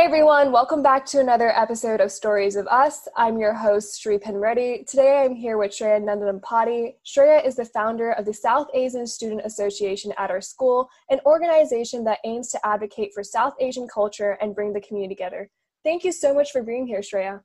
Hey 0.00 0.06
everyone, 0.06 0.50
welcome 0.50 0.82
back 0.82 1.04
to 1.06 1.20
another 1.20 1.50
episode 1.50 2.00
of 2.00 2.10
Stories 2.10 2.56
of 2.56 2.66
Us. 2.68 3.06
I'm 3.18 3.36
your 3.36 3.52
host, 3.52 4.00
Shri 4.00 4.16
Penreddy. 4.16 4.86
Today 4.86 5.22
I'm 5.22 5.34
here 5.34 5.58
with 5.58 5.72
Sreya 5.72 6.02
Nandanmapati. 6.02 6.94
Sreya 7.04 7.46
is 7.46 7.56
the 7.56 7.66
founder 7.66 8.12
of 8.12 8.24
the 8.24 8.32
South 8.32 8.68
Asian 8.72 9.06
Student 9.06 9.42
Association 9.44 10.14
at 10.16 10.30
our 10.30 10.40
school, 10.40 10.88
an 11.10 11.20
organization 11.26 12.02
that 12.04 12.20
aims 12.24 12.48
to 12.52 12.66
advocate 12.66 13.12
for 13.12 13.22
South 13.22 13.52
Asian 13.60 13.86
culture 13.92 14.38
and 14.40 14.54
bring 14.54 14.72
the 14.72 14.80
community 14.80 15.14
together. 15.14 15.50
Thank 15.84 16.02
you 16.02 16.12
so 16.12 16.32
much 16.32 16.50
for 16.50 16.62
being 16.62 16.86
here, 16.86 17.00
Sreya. 17.00 17.42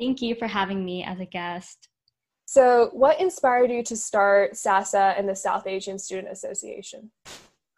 Thank 0.00 0.20
you 0.20 0.34
for 0.34 0.48
having 0.48 0.84
me 0.84 1.04
as 1.04 1.20
a 1.20 1.26
guest. 1.26 1.90
So, 2.46 2.90
what 2.92 3.20
inspired 3.20 3.70
you 3.70 3.84
to 3.84 3.96
start 3.96 4.56
SASA 4.56 5.14
and 5.16 5.28
the 5.28 5.36
South 5.36 5.68
Asian 5.68 6.00
Student 6.00 6.32
Association? 6.32 7.12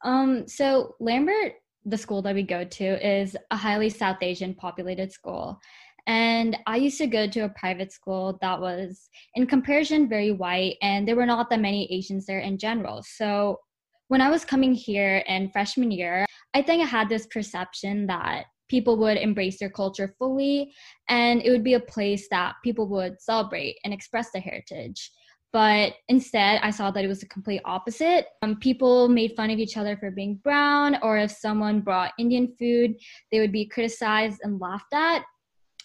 Um, 0.04 0.46
so 0.46 0.94
Lambert 1.00 1.54
the 1.85 1.99
school 1.99 2.23
that 2.23 2.35
we 2.35 2.43
go 2.43 2.64
to 2.64 3.07
is 3.07 3.37
a 3.50 3.57
highly 3.57 3.91
South 3.91 4.18
Asian 4.23 4.55
populated 4.55 5.13
school. 5.13 5.61
And 6.07 6.57
I 6.67 6.77
used 6.77 6.99
to 6.99 7.07
go 7.07 7.27
to 7.27 7.41
a 7.41 7.51
private 7.51 7.93
school 7.93 8.39
that 8.41 8.61
was, 8.61 9.11
in 9.35 9.46
comparison, 9.46 10.09
very 10.09 10.31
white, 10.32 10.77
and 10.81 11.07
there 11.07 11.17
were 11.17 11.27
not 11.27 11.51
that 11.51 11.61
many 11.61 11.91
Asians 11.93 12.25
there 12.25 12.41
in 12.41 12.57
general. 12.57 13.03
So 13.07 13.59
when 14.09 14.23
I 14.23 14.31
was 14.31 14.45
coming 14.45 14.73
here 14.73 15.18
in 15.27 15.51
freshman 15.51 15.91
year, 15.91 16.25
I 16.54 16.63
think 16.63 16.82
I 16.82 16.87
had 16.87 17.11
this 17.11 17.27
perception 17.27 18.07
that 18.07 18.46
people 18.68 18.96
would 18.99 19.18
embrace 19.18 19.59
their 19.59 19.71
culture 19.71 20.15
fully 20.18 20.73
and 21.09 21.43
it 21.43 21.51
would 21.51 21.65
be 21.65 21.75
a 21.75 21.81
place 21.81 22.26
that 22.31 22.54
people 22.63 22.87
would 22.89 23.21
celebrate 23.21 23.79
and 23.85 23.93
express 23.93 24.31
their 24.31 24.43
heritage. 24.43 25.11
But 25.52 25.94
instead, 26.08 26.61
I 26.62 26.70
saw 26.70 26.90
that 26.90 27.04
it 27.04 27.08
was 27.08 27.20
the 27.20 27.26
complete 27.26 27.62
opposite. 27.64 28.26
Um, 28.43 28.56
people 28.56 29.08
made 29.08 29.34
fun 29.34 29.50
of 29.50 29.58
each 29.58 29.76
other 29.76 29.96
for 29.96 30.11
being 30.11 30.36
brown, 30.44 30.98
or 31.02 31.16
if 31.18 31.30
someone 31.30 31.80
brought 31.80 32.12
Indian 32.19 32.55
food, 32.59 32.95
they 33.33 33.41
would 33.41 33.53
be 33.53 33.67
criticized 33.67 34.41
and 34.42 34.61
laughed 34.61 34.92
at. 34.92 35.25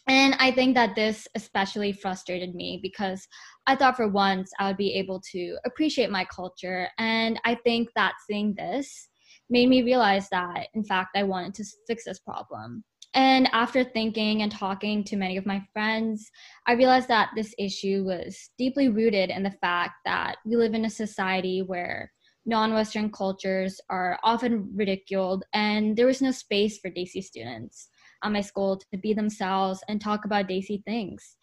And 0.08 0.36
I 0.38 0.52
think 0.52 0.76
that 0.76 0.96
this 0.96 1.28
especially 1.36 1.94
frustrated 1.94 2.56
me 2.56 2.80
because 2.82 3.26
I 3.68 3.76
thought 3.76 3.96
for 3.96 4.10
once 4.10 4.52
I 4.60 4.68
would 4.68 4.78
be 4.78 4.94
able 4.96 5.22
to 5.32 5.58
appreciate 5.66 6.12
my 6.12 6.26
culture. 6.26 6.90
And 6.98 7.40
I 7.46 7.56
think 7.56 7.88
that 7.96 8.16
seeing 8.30 8.54
this 8.56 9.08
made 9.50 9.70
me 9.70 9.82
realize 9.82 10.28
that, 10.30 10.68
in 10.74 10.84
fact, 10.84 11.16
I 11.16 11.24
wanted 11.24 11.54
to 11.56 11.66
fix 11.88 12.04
this 12.04 12.20
problem. 12.20 12.84
And 13.16 13.48
after 13.52 13.84
thinking 13.84 14.42
and 14.42 14.52
talking 14.52 15.04
to 15.06 15.16
many 15.16 15.38
of 15.38 15.46
my 15.46 15.64
friends, 15.72 16.30
I 16.68 16.74
realized 16.74 17.08
that 17.10 17.30
this 17.36 17.54
issue 17.60 18.04
was 18.06 18.50
deeply 18.58 18.90
rooted 18.90 19.30
in 19.30 19.44
the 19.44 19.52
fact 19.62 19.94
that 20.06 20.38
we 20.46 20.56
live 20.56 20.74
in 20.74 20.86
a 20.86 20.90
society 20.90 21.62
where 21.62 22.12
non 22.46 22.74
Western 22.74 23.12
cultures 23.12 23.80
are 23.90 24.20
often 24.24 24.70
ridiculed, 24.76 25.44
and 25.54 25.96
there 25.96 26.08
was 26.08 26.22
no 26.22 26.32
space 26.32 26.80
for 26.80 26.90
Desi 26.90 27.24
students 27.24 27.90
at 28.24 28.32
my 28.32 28.42
school 28.42 28.78
to 28.92 28.98
be 28.98 29.14
themselves 29.14 29.84
and 29.88 30.02
talk 30.02 30.26
about 30.26 30.48
Desi 30.48 30.84
things. 30.84 31.38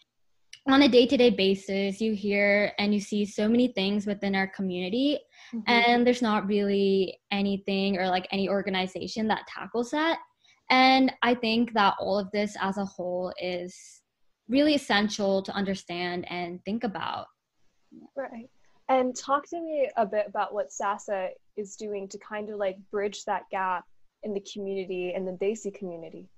On 0.68 0.82
a 0.82 0.88
day 0.88 1.06
to 1.06 1.16
day 1.16 1.30
basis, 1.30 2.00
you 2.00 2.14
hear 2.14 2.72
and 2.78 2.92
you 2.92 3.00
see 3.00 3.24
so 3.24 3.48
many 3.48 3.68
things 3.68 4.06
within 4.06 4.34
our 4.34 4.48
community, 4.48 5.18
mm-hmm. 5.54 5.70
and 5.70 6.06
there's 6.06 6.22
not 6.22 6.46
really 6.46 7.18
anything 7.30 7.96
or 7.96 8.08
like 8.08 8.26
any 8.32 8.48
organization 8.48 9.28
that 9.28 9.46
tackles 9.46 9.90
that. 9.92 10.18
And 10.70 11.12
I 11.22 11.34
think 11.34 11.72
that 11.74 11.94
all 11.98 12.18
of 12.18 12.30
this 12.30 12.56
as 12.60 12.78
a 12.78 12.84
whole 12.84 13.32
is 13.40 13.76
really 14.48 14.74
essential 14.74 15.42
to 15.42 15.52
understand 15.52 16.30
and 16.30 16.64
think 16.64 16.84
about. 16.84 17.26
Right. 18.16 18.48
And 18.88 19.16
talk 19.16 19.48
to 19.50 19.60
me 19.60 19.88
a 19.96 20.06
bit 20.06 20.26
about 20.26 20.54
what 20.54 20.72
SASA 20.72 21.30
is 21.56 21.76
doing 21.76 22.08
to 22.08 22.18
kind 22.18 22.50
of 22.50 22.58
like 22.58 22.76
bridge 22.90 23.24
that 23.24 23.42
gap 23.50 23.84
in 24.22 24.34
the 24.34 24.44
community 24.52 25.12
and 25.14 25.26
the 25.26 25.32
Desi 25.32 25.72
community. 25.74 26.28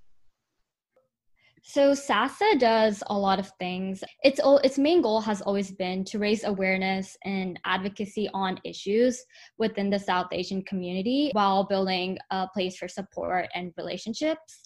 So 1.65 1.95
SASA 1.95 2.59
does 2.59 3.05
a 3.07 3.17
lot 3.17 3.39
of 3.39 3.53
things. 3.61 4.03
Its 4.25 4.41
its 4.65 4.79
main 4.79 5.01
goal 5.01 5.21
has 5.21 5.41
always 5.41 5.71
been 5.71 6.05
to 6.07 6.19
raise 6.19 6.43
awareness 6.43 7.17
and 7.25 7.59
advocacy 7.65 8.29
on 8.35 8.61
issues 8.65 9.25
within 9.59 9.89
the 9.89 9.99
South 9.99 10.27
Asian 10.33 10.63
community 10.63 11.31
while 11.35 11.63
building 11.63 12.19
a 12.33 12.49
place 12.53 12.77
for 12.77 12.89
support 12.89 13.49
and 13.55 13.73
relationships. 13.77 14.65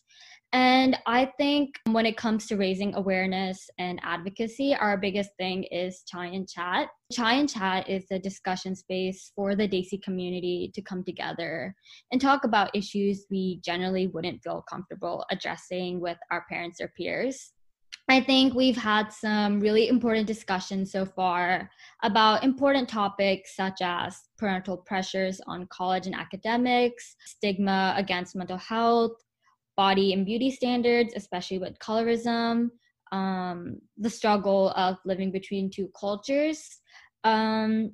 And 0.56 0.96
I 1.04 1.26
think 1.36 1.78
when 1.84 2.06
it 2.06 2.16
comes 2.16 2.46
to 2.46 2.56
raising 2.56 2.94
awareness 2.94 3.68
and 3.76 4.00
advocacy, 4.02 4.74
our 4.74 4.96
biggest 4.96 5.32
thing 5.36 5.64
is 5.64 6.02
Chai 6.06 6.28
and 6.28 6.48
Chat. 6.48 6.88
Chai 7.12 7.34
and 7.34 7.46
Chat 7.46 7.90
is 7.90 8.06
a 8.10 8.18
discussion 8.18 8.74
space 8.74 9.32
for 9.36 9.54
the 9.54 9.68
Desi 9.68 10.02
community 10.02 10.72
to 10.74 10.80
come 10.80 11.04
together 11.04 11.76
and 12.10 12.22
talk 12.22 12.44
about 12.44 12.74
issues 12.74 13.26
we 13.30 13.60
generally 13.62 14.06
wouldn't 14.06 14.42
feel 14.42 14.64
comfortable 14.66 15.26
addressing 15.30 16.00
with 16.00 16.16
our 16.30 16.46
parents 16.48 16.80
or 16.80 16.90
peers. 16.96 17.52
I 18.08 18.20
think 18.20 18.54
we've 18.54 18.78
had 18.78 19.12
some 19.12 19.60
really 19.60 19.88
important 19.88 20.26
discussions 20.26 20.90
so 20.90 21.04
far 21.04 21.68
about 22.02 22.44
important 22.44 22.88
topics 22.88 23.54
such 23.56 23.82
as 23.82 24.20
parental 24.38 24.78
pressures 24.78 25.38
on 25.46 25.66
college 25.66 26.06
and 26.06 26.14
academics, 26.14 27.16
stigma 27.26 27.94
against 27.96 28.36
mental 28.36 28.58
health, 28.58 29.12
body 29.76 30.12
and 30.12 30.24
beauty 30.24 30.50
standards, 30.50 31.12
especially 31.16 31.58
with 31.58 31.78
colorism, 31.78 32.70
um, 33.12 33.78
the 33.98 34.10
struggle 34.10 34.70
of 34.70 34.96
living 35.04 35.30
between 35.30 35.70
two 35.70 35.90
cultures. 35.98 36.78
Um, 37.24 37.92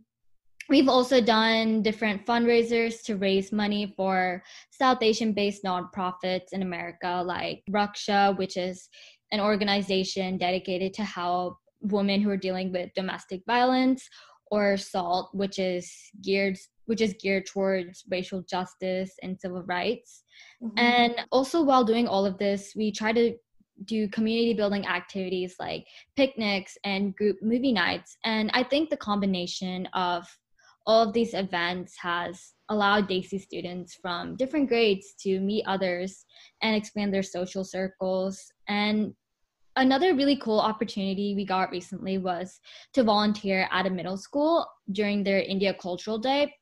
we've 0.68 0.88
also 0.88 1.20
done 1.20 1.82
different 1.82 2.24
fundraisers 2.24 3.02
to 3.04 3.16
raise 3.16 3.52
money 3.52 3.92
for 3.96 4.42
South 4.70 5.02
Asian 5.02 5.32
based 5.32 5.64
nonprofits 5.64 6.52
in 6.52 6.62
America, 6.62 7.22
like 7.24 7.62
Raksha, 7.70 8.36
which 8.38 8.56
is 8.56 8.88
an 9.32 9.40
organization 9.40 10.38
dedicated 10.38 10.94
to 10.94 11.04
help 11.04 11.58
women 11.80 12.20
who 12.20 12.30
are 12.30 12.36
dealing 12.36 12.70
with 12.72 12.94
domestic 12.94 13.42
violence, 13.46 14.08
or 14.50 14.76
SAALT, 14.76 15.30
which 15.32 15.58
is 15.58 15.90
geared 16.22 16.58
which 16.86 17.00
is 17.00 17.14
geared 17.20 17.46
towards 17.46 18.04
racial 18.10 18.42
justice 18.42 19.12
and 19.22 19.38
civil 19.38 19.62
rights. 19.64 20.24
Mm-hmm. 20.62 20.78
And 20.78 21.14
also, 21.30 21.62
while 21.62 21.84
doing 21.84 22.08
all 22.08 22.26
of 22.26 22.38
this, 22.38 22.72
we 22.76 22.92
try 22.92 23.12
to 23.12 23.34
do 23.84 24.08
community 24.08 24.54
building 24.54 24.86
activities 24.86 25.56
like 25.58 25.86
picnics 26.16 26.76
and 26.84 27.16
group 27.16 27.36
movie 27.42 27.72
nights. 27.72 28.16
And 28.24 28.50
I 28.54 28.62
think 28.62 28.90
the 28.90 28.96
combination 28.96 29.86
of 29.94 30.26
all 30.86 31.02
of 31.02 31.12
these 31.12 31.34
events 31.34 31.96
has 32.00 32.54
allowed 32.68 33.08
Desi 33.08 33.40
students 33.40 33.94
from 33.94 34.36
different 34.36 34.68
grades 34.68 35.14
to 35.20 35.40
meet 35.40 35.64
others 35.66 36.24
and 36.60 36.74
expand 36.74 37.12
their 37.14 37.22
social 37.22 37.64
circles. 37.64 38.52
And 38.68 39.14
another 39.76 40.14
really 40.14 40.36
cool 40.36 40.60
opportunity 40.60 41.34
we 41.34 41.44
got 41.44 41.70
recently 41.70 42.18
was 42.18 42.60
to 42.94 43.04
volunteer 43.04 43.68
at 43.70 43.86
a 43.86 43.90
middle 43.90 44.16
school 44.16 44.66
during 44.90 45.22
their 45.22 45.40
India 45.40 45.74
Cultural 45.74 46.18
Day. 46.18 46.52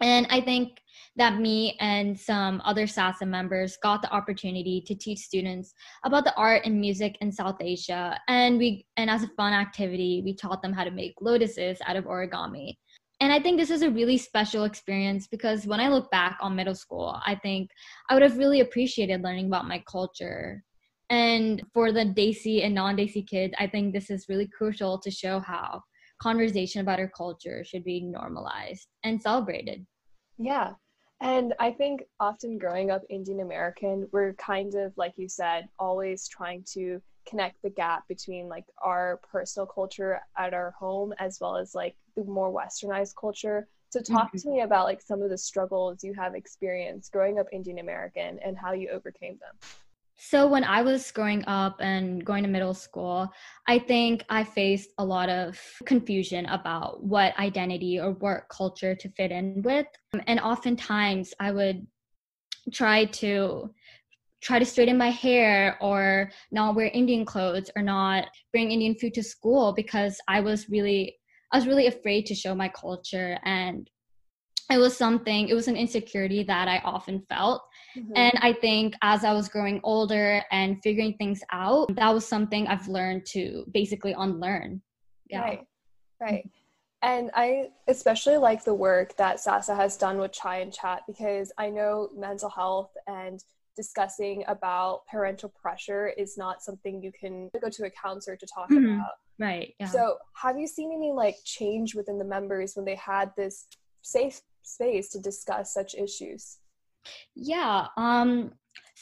And 0.00 0.26
I 0.30 0.40
think 0.40 0.80
that 1.16 1.38
me 1.38 1.76
and 1.80 2.18
some 2.18 2.62
other 2.64 2.86
SASA 2.86 3.26
members 3.26 3.76
got 3.82 4.00
the 4.00 4.10
opportunity 4.10 4.82
to 4.86 4.94
teach 4.94 5.18
students 5.18 5.74
about 6.04 6.24
the 6.24 6.34
art 6.36 6.62
and 6.64 6.80
music 6.80 7.18
in 7.20 7.30
South 7.30 7.56
Asia. 7.60 8.18
And 8.28 8.58
we 8.58 8.86
and 8.96 9.10
as 9.10 9.22
a 9.22 9.30
fun 9.36 9.52
activity, 9.52 10.22
we 10.24 10.34
taught 10.34 10.62
them 10.62 10.72
how 10.72 10.84
to 10.84 10.90
make 10.90 11.14
lotuses 11.20 11.78
out 11.86 11.96
of 11.96 12.04
origami. 12.04 12.76
And 13.20 13.32
I 13.32 13.40
think 13.40 13.58
this 13.58 13.70
is 13.70 13.82
a 13.82 13.90
really 13.90 14.16
special 14.16 14.64
experience 14.64 15.26
because 15.26 15.66
when 15.66 15.80
I 15.80 15.88
look 15.88 16.10
back 16.10 16.38
on 16.40 16.56
middle 16.56 16.74
school, 16.74 17.20
I 17.26 17.34
think 17.34 17.70
I 18.08 18.14
would 18.14 18.22
have 18.22 18.38
really 18.38 18.60
appreciated 18.60 19.22
learning 19.22 19.46
about 19.46 19.68
my 19.68 19.82
culture. 19.90 20.64
And 21.10 21.62
for 21.74 21.92
the 21.92 22.06
Desi 22.06 22.64
and 22.64 22.74
non-Desi 22.74 23.28
kids, 23.28 23.52
I 23.58 23.66
think 23.66 23.92
this 23.92 24.08
is 24.08 24.26
really 24.30 24.48
crucial 24.48 24.98
to 25.00 25.10
show 25.10 25.40
how 25.40 25.82
conversation 26.22 26.80
about 26.80 26.98
our 26.98 27.10
culture 27.14 27.64
should 27.64 27.84
be 27.84 28.00
normalized 28.00 28.86
and 29.04 29.20
celebrated. 29.20 29.84
Yeah. 30.40 30.72
And 31.20 31.52
I 31.60 31.70
think 31.70 32.04
often 32.18 32.56
growing 32.56 32.90
up 32.90 33.02
Indian 33.10 33.40
American, 33.40 34.08
we're 34.10 34.32
kind 34.34 34.74
of, 34.74 34.96
like 34.96 35.12
you 35.16 35.28
said, 35.28 35.68
always 35.78 36.26
trying 36.26 36.64
to 36.72 37.02
connect 37.28 37.60
the 37.62 37.68
gap 37.68 38.08
between 38.08 38.48
like 38.48 38.64
our 38.82 39.20
personal 39.30 39.66
culture 39.66 40.20
at 40.38 40.54
our 40.54 40.70
home 40.70 41.12
as 41.18 41.38
well 41.38 41.58
as 41.58 41.74
like 41.74 41.94
the 42.16 42.24
more 42.24 42.50
westernized 42.50 43.14
culture. 43.20 43.68
So 43.90 44.00
talk 44.00 44.28
mm-hmm. 44.28 44.38
to 44.38 44.48
me 44.48 44.60
about 44.62 44.86
like 44.86 45.02
some 45.02 45.20
of 45.20 45.28
the 45.28 45.36
struggles 45.36 46.02
you 46.02 46.14
have 46.14 46.34
experienced 46.34 47.12
growing 47.12 47.38
up 47.38 47.46
Indian 47.52 47.78
American 47.78 48.38
and 48.38 48.56
how 48.56 48.72
you 48.72 48.88
overcame 48.88 49.38
them. 49.42 49.56
So, 50.22 50.46
when 50.46 50.64
I 50.64 50.82
was 50.82 51.10
growing 51.12 51.42
up 51.46 51.78
and 51.80 52.22
going 52.22 52.42
to 52.42 52.48
middle 52.48 52.74
school, 52.74 53.26
I 53.66 53.78
think 53.78 54.22
I 54.28 54.44
faced 54.44 54.90
a 54.98 55.04
lot 55.04 55.30
of 55.30 55.58
confusion 55.86 56.44
about 56.46 57.02
what 57.02 57.38
identity 57.38 57.98
or 57.98 58.12
what 58.12 58.46
culture 58.50 58.94
to 58.94 59.08
fit 59.08 59.30
in 59.30 59.62
with. 59.62 59.86
And 60.26 60.38
oftentimes 60.38 61.32
I 61.40 61.52
would 61.52 61.86
try 62.70 63.06
to 63.06 63.70
try 64.42 64.58
to 64.58 64.64
straighten 64.66 64.98
my 64.98 65.10
hair 65.10 65.78
or 65.80 66.30
not 66.52 66.74
wear 66.74 66.90
Indian 66.92 67.24
clothes 67.24 67.70
or 67.74 67.80
not 67.80 68.26
bring 68.52 68.72
Indian 68.72 68.94
food 68.96 69.14
to 69.14 69.22
school 69.22 69.72
because 69.72 70.20
I 70.28 70.40
was 70.40 70.68
really 70.68 71.16
I 71.50 71.56
was 71.56 71.66
really 71.66 71.86
afraid 71.86 72.26
to 72.26 72.34
show 72.34 72.54
my 72.54 72.68
culture 72.68 73.38
and 73.44 73.88
it 74.70 74.78
was 74.78 74.96
something 74.96 75.48
it 75.48 75.54
was 75.54 75.68
an 75.68 75.76
insecurity 75.76 76.42
that 76.44 76.68
i 76.68 76.78
often 76.84 77.20
felt 77.28 77.62
mm-hmm. 77.96 78.12
and 78.16 78.32
i 78.40 78.52
think 78.52 78.94
as 79.02 79.24
i 79.24 79.32
was 79.32 79.48
growing 79.48 79.80
older 79.82 80.42
and 80.50 80.80
figuring 80.82 81.14
things 81.14 81.42
out 81.50 81.94
that 81.94 82.12
was 82.12 82.26
something 82.26 82.66
i've 82.66 82.88
learned 82.88 83.24
to 83.24 83.64
basically 83.72 84.14
unlearn 84.18 84.80
yeah 85.28 85.40
right 85.40 85.66
right 86.20 86.48
and 87.02 87.30
i 87.34 87.68
especially 87.88 88.36
like 88.36 88.64
the 88.64 88.74
work 88.74 89.16
that 89.16 89.40
sasa 89.40 89.74
has 89.74 89.96
done 89.96 90.18
with 90.18 90.32
chai 90.32 90.58
and 90.58 90.72
chat 90.72 91.02
because 91.06 91.52
i 91.58 91.68
know 91.68 92.08
mental 92.16 92.50
health 92.50 92.90
and 93.06 93.44
discussing 93.76 94.44
about 94.48 95.06
parental 95.06 95.48
pressure 95.48 96.08
is 96.18 96.36
not 96.36 96.62
something 96.62 97.02
you 97.02 97.12
can 97.18 97.48
go 97.62 97.68
to 97.68 97.84
a 97.84 97.90
counselor 97.90 98.36
to 98.36 98.46
talk 98.46 98.68
mm-hmm. 98.70 98.94
about 98.94 99.12
right 99.38 99.74
yeah. 99.78 99.86
so 99.86 100.16
have 100.34 100.58
you 100.58 100.66
seen 100.66 100.92
any 100.92 101.12
like 101.12 101.36
change 101.44 101.94
within 101.94 102.18
the 102.18 102.24
members 102.24 102.74
when 102.74 102.84
they 102.84 102.96
had 102.96 103.30
this 103.36 103.66
safe 104.02 104.40
space 104.62 105.08
to 105.10 105.20
discuss 105.20 105.74
such 105.74 105.94
issues? 105.94 106.58
Yeah. 107.34 107.86
Um, 107.96 108.52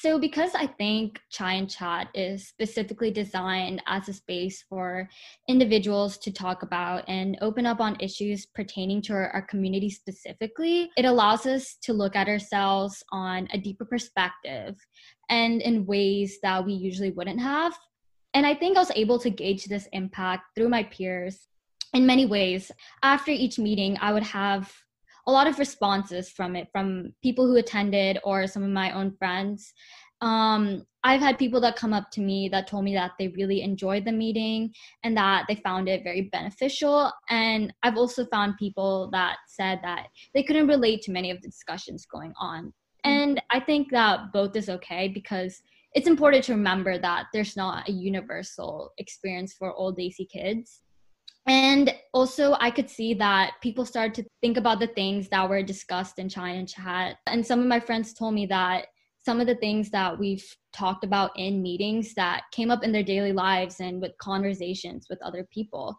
so, 0.00 0.16
because 0.16 0.54
I 0.54 0.68
think 0.68 1.18
Chai 1.28 1.54
and 1.54 1.68
Chat 1.68 2.06
is 2.14 2.46
specifically 2.46 3.10
designed 3.10 3.82
as 3.88 4.08
a 4.08 4.12
space 4.12 4.64
for 4.68 5.08
individuals 5.48 6.18
to 6.18 6.30
talk 6.30 6.62
about 6.62 7.02
and 7.08 7.36
open 7.40 7.66
up 7.66 7.80
on 7.80 7.96
issues 7.98 8.46
pertaining 8.46 9.02
to 9.02 9.14
our, 9.14 9.30
our, 9.30 9.42
community 9.42 9.90
specifically, 9.90 10.88
it 10.96 11.04
allows 11.04 11.46
us 11.46 11.74
to 11.82 11.92
look 11.92 12.14
at 12.14 12.28
ourselves 12.28 13.02
on 13.10 13.48
a 13.52 13.58
deeper 13.58 13.84
perspective 13.84 14.76
and 15.30 15.60
in 15.62 15.84
ways 15.84 16.38
that 16.44 16.64
we 16.64 16.74
usually 16.74 17.10
wouldn't 17.10 17.40
have. 17.40 17.76
And 18.34 18.46
I 18.46 18.54
think 18.54 18.76
I 18.76 18.80
was 18.80 18.92
able 18.94 19.18
to 19.18 19.30
gauge 19.30 19.64
this 19.64 19.88
impact 19.92 20.44
through 20.54 20.68
my 20.68 20.84
peers 20.84 21.48
in 21.92 22.06
many 22.06 22.24
ways. 22.24 22.70
After 23.02 23.32
each 23.32 23.58
meeting, 23.58 23.98
I 24.00 24.12
would 24.12 24.22
have 24.22 24.72
a 25.28 25.32
lot 25.32 25.46
of 25.46 25.58
responses 25.58 26.30
from 26.30 26.56
it 26.56 26.66
from 26.72 27.12
people 27.22 27.46
who 27.46 27.56
attended 27.56 28.18
or 28.24 28.46
some 28.46 28.64
of 28.64 28.70
my 28.70 28.90
own 28.92 29.14
friends 29.18 29.72
um, 30.20 30.84
I've 31.04 31.20
had 31.20 31.38
people 31.38 31.60
that 31.60 31.76
come 31.76 31.92
up 31.92 32.10
to 32.12 32.20
me 32.20 32.48
that 32.48 32.66
told 32.66 32.84
me 32.84 32.94
that 32.94 33.12
they 33.18 33.28
really 33.28 33.62
enjoyed 33.62 34.04
the 34.04 34.12
meeting 34.12 34.72
and 35.04 35.16
that 35.16 35.44
they 35.48 35.54
found 35.54 35.88
it 35.88 36.02
very 36.02 36.22
beneficial. 36.32 37.12
And 37.30 37.72
I've 37.82 37.96
also 37.96 38.26
found 38.26 38.56
people 38.58 39.08
that 39.12 39.36
said 39.46 39.78
that 39.82 40.08
they 40.34 40.42
couldn't 40.42 40.66
relate 40.66 41.02
to 41.02 41.12
many 41.12 41.30
of 41.30 41.40
the 41.40 41.48
discussions 41.48 42.04
going 42.04 42.32
on. 42.38 42.66
Mm-hmm. 43.06 43.10
And 43.10 43.42
I 43.50 43.60
think 43.60 43.90
that 43.92 44.32
both 44.32 44.56
is 44.56 44.68
okay 44.68 45.08
because 45.08 45.62
it's 45.94 46.08
important 46.08 46.44
to 46.44 46.52
remember 46.52 46.98
that 46.98 47.26
there's 47.32 47.56
not 47.56 47.88
a 47.88 47.92
universal 47.92 48.92
experience 48.98 49.54
for 49.54 49.72
all 49.72 49.94
Desi 49.94 50.28
kids. 50.28 50.82
And 51.48 51.94
also, 52.12 52.56
I 52.60 52.70
could 52.70 52.90
see 52.90 53.14
that 53.14 53.52
people 53.62 53.86
started 53.86 54.14
to 54.16 54.28
think 54.42 54.56
about 54.56 54.80
the 54.80 54.86
things 54.88 55.28
that 55.30 55.48
were 55.48 55.62
discussed 55.62 56.18
in 56.18 56.28
Chai 56.28 56.50
and 56.50 56.68
Chat. 56.68 57.16
And 57.26 57.46
some 57.46 57.60
of 57.60 57.66
my 57.66 57.80
friends 57.80 58.12
told 58.12 58.34
me 58.34 58.46
that 58.46 58.86
some 59.24 59.40
of 59.40 59.46
the 59.46 59.56
things 59.56 59.90
that 59.90 60.18
we've 60.18 60.44
talked 60.72 61.04
about 61.04 61.30
in 61.36 61.62
meetings 61.62 62.14
that 62.14 62.44
came 62.52 62.70
up 62.70 62.82
in 62.82 62.92
their 62.92 63.02
daily 63.02 63.32
lives 63.32 63.80
and 63.80 64.00
with 64.00 64.12
conversations 64.18 65.06
with 65.10 65.18
other 65.22 65.46
people. 65.52 65.98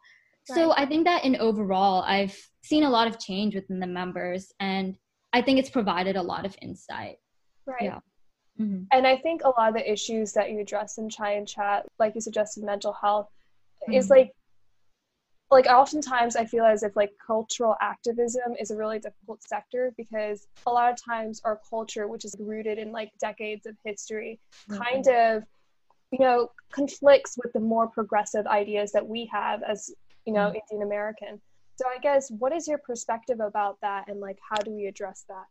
Right. 0.49 0.55
So 0.55 0.71
I 0.71 0.85
think 0.85 1.05
that 1.05 1.25
in 1.25 1.35
overall, 1.35 2.03
I've 2.03 2.37
seen 2.63 2.83
a 2.83 2.89
lot 2.89 3.07
of 3.07 3.19
change 3.19 3.55
within 3.55 3.79
the 3.79 3.87
members, 3.87 4.51
and 4.59 4.95
I 5.33 5.41
think 5.41 5.59
it's 5.59 5.69
provided 5.69 6.15
a 6.15 6.21
lot 6.21 6.45
of 6.45 6.55
insight. 6.61 7.17
Right. 7.65 7.83
Yeah. 7.83 7.99
Mm-hmm. 8.59 8.83
And 8.91 9.07
I 9.07 9.17
think 9.17 9.43
a 9.43 9.49
lot 9.49 9.69
of 9.69 9.75
the 9.75 9.91
issues 9.91 10.33
that 10.33 10.51
you 10.51 10.59
address 10.59 10.97
in 10.97 11.09
Chai 11.09 11.33
and 11.33 11.47
Chat, 11.47 11.85
like 11.97 12.13
you 12.15 12.21
suggested, 12.21 12.63
mental 12.63 12.93
health, 12.93 13.27
mm-hmm. 13.83 13.93
is 13.93 14.09
like 14.09 14.31
like 15.51 15.65
oftentimes 15.67 16.35
i 16.35 16.45
feel 16.45 16.63
as 16.63 16.83
if 16.83 16.95
like 16.95 17.11
cultural 17.25 17.75
activism 17.81 18.53
is 18.59 18.71
a 18.71 18.75
really 18.75 18.99
difficult 18.99 19.41
sector 19.43 19.93
because 19.97 20.47
a 20.67 20.71
lot 20.71 20.91
of 20.91 20.97
times 21.03 21.41
our 21.43 21.59
culture 21.69 22.07
which 22.07 22.25
is 22.25 22.35
rooted 22.39 22.77
in 22.77 22.91
like 22.91 23.11
decades 23.19 23.65
of 23.65 23.75
history 23.83 24.39
mm-hmm. 24.69 24.81
kind 24.81 25.07
of 25.07 25.43
you 26.11 26.19
know 26.19 26.49
conflicts 26.71 27.37
with 27.41 27.51
the 27.53 27.59
more 27.59 27.87
progressive 27.87 28.45
ideas 28.47 28.91
that 28.91 29.05
we 29.05 29.29
have 29.31 29.61
as 29.63 29.91
you 30.25 30.33
know 30.33 30.47
mm-hmm. 30.47 30.57
indian 30.71 30.87
american 30.87 31.41
so 31.75 31.85
i 31.87 31.99
guess 31.99 32.29
what 32.31 32.53
is 32.53 32.67
your 32.67 32.79
perspective 32.79 33.39
about 33.39 33.77
that 33.81 34.07
and 34.07 34.19
like 34.19 34.37
how 34.49 34.57
do 34.57 34.71
we 34.71 34.85
address 34.85 35.25
that 35.27 35.45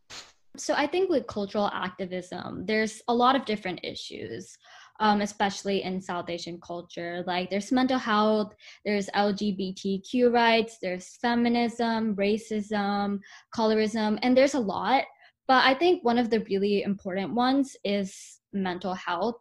so 0.57 0.73
i 0.75 0.87
think 0.87 1.09
with 1.09 1.27
cultural 1.27 1.69
activism 1.73 2.65
there's 2.65 3.01
a 3.07 3.13
lot 3.13 3.35
of 3.35 3.45
different 3.45 3.79
issues 3.83 4.57
um, 4.99 5.21
especially 5.21 5.83
in 5.83 6.01
South 6.01 6.29
Asian 6.29 6.59
culture. 6.59 7.23
Like 7.25 7.49
there's 7.49 7.71
mental 7.71 7.97
health, 7.97 8.53
there's 8.85 9.07
LGBTQ 9.15 10.31
rights, 10.31 10.77
there's 10.81 11.17
feminism, 11.21 12.15
racism, 12.15 13.19
colorism, 13.55 14.19
and 14.21 14.35
there's 14.35 14.55
a 14.55 14.59
lot. 14.59 15.05
But 15.47 15.65
I 15.65 15.73
think 15.73 16.03
one 16.03 16.17
of 16.17 16.29
the 16.29 16.41
really 16.41 16.83
important 16.83 17.33
ones 17.33 17.75
is 17.83 18.39
mental 18.53 18.93
health. 18.93 19.39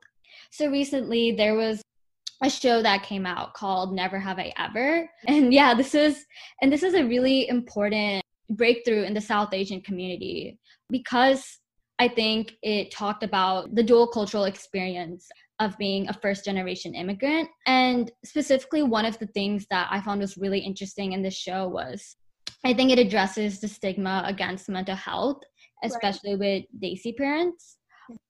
So 0.51 0.71
recently 0.71 1.33
there 1.33 1.55
was 1.55 1.83
a 2.43 2.49
show 2.49 2.83
that 2.83 3.03
came 3.03 3.27
out 3.27 3.53
called 3.55 3.93
Never 3.93 4.19
Have 4.19 4.39
I 4.39 4.53
Ever. 4.57 5.11
And 5.27 5.53
yeah, 5.59 5.75
this 5.75 5.95
is 5.95 6.25
and 6.63 6.73
this 6.73 6.83
is 6.83 6.95
a 6.95 7.05
really 7.05 7.49
important 7.49 8.23
breakthrough 8.51 9.03
in 9.03 9.13
the 9.13 9.21
South 9.21 9.53
Asian 9.53 9.81
community 9.81 10.59
because 10.89 11.59
I 11.99 12.09
think 12.09 12.55
it 12.63 12.93
talked 12.93 13.25
about 13.25 13.75
the 13.75 13.83
dual 13.83 14.07
cultural 14.07 14.45
experience 14.45 15.29
of 15.61 15.77
being 15.79 16.09
a 16.09 16.13
first 16.13 16.45
generation 16.45 16.95
immigrant. 16.95 17.49
And 17.67 18.11
specifically, 18.25 18.83
one 18.83 19.05
of 19.05 19.19
the 19.19 19.27
things 19.29 19.67
that 19.71 19.89
I 19.91 20.01
found 20.01 20.21
was 20.21 20.37
really 20.37 20.61
interesting 20.61 21.13
in 21.13 21.23
this 21.23 21.37
show 21.37 21.69
was 21.69 22.17
I 22.65 22.75
think 22.75 22.91
it 22.91 22.99
addresses 22.99 23.61
the 23.61 23.69
stigma 23.69 24.23
against 24.27 24.69
mental 24.69 24.97
health, 24.97 25.43
especially 25.85 26.35
right. 26.35 26.65
with 26.73 26.83
Desi 26.83 27.17
parents. 27.17 27.77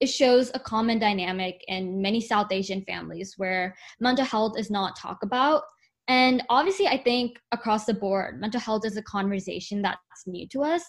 It 0.01 0.09
shows 0.09 0.51
a 0.55 0.59
common 0.59 0.99
dynamic 0.99 1.63
in 1.69 2.03
many 2.03 2.21
South 2.21 2.51
Asian 2.51 2.83
families 2.83 3.35
where 3.37 3.77
mental 4.01 4.25
health 4.25 4.59
is 4.59 4.71
not 4.71 4.97
talked 4.97 5.23
about. 5.23 5.63
And 6.09 6.43
obviously, 6.49 6.89
I 6.89 6.97
think 7.03 7.39
across 7.53 7.85
the 7.85 7.95
board, 7.95 8.41
mental 8.41 8.61
health 8.61 8.85
is 8.87 8.97
a 8.97 9.03
conversation 9.03 9.83
that's 9.83 10.27
new 10.27 10.49
to 10.49 10.63
us, 10.63 10.83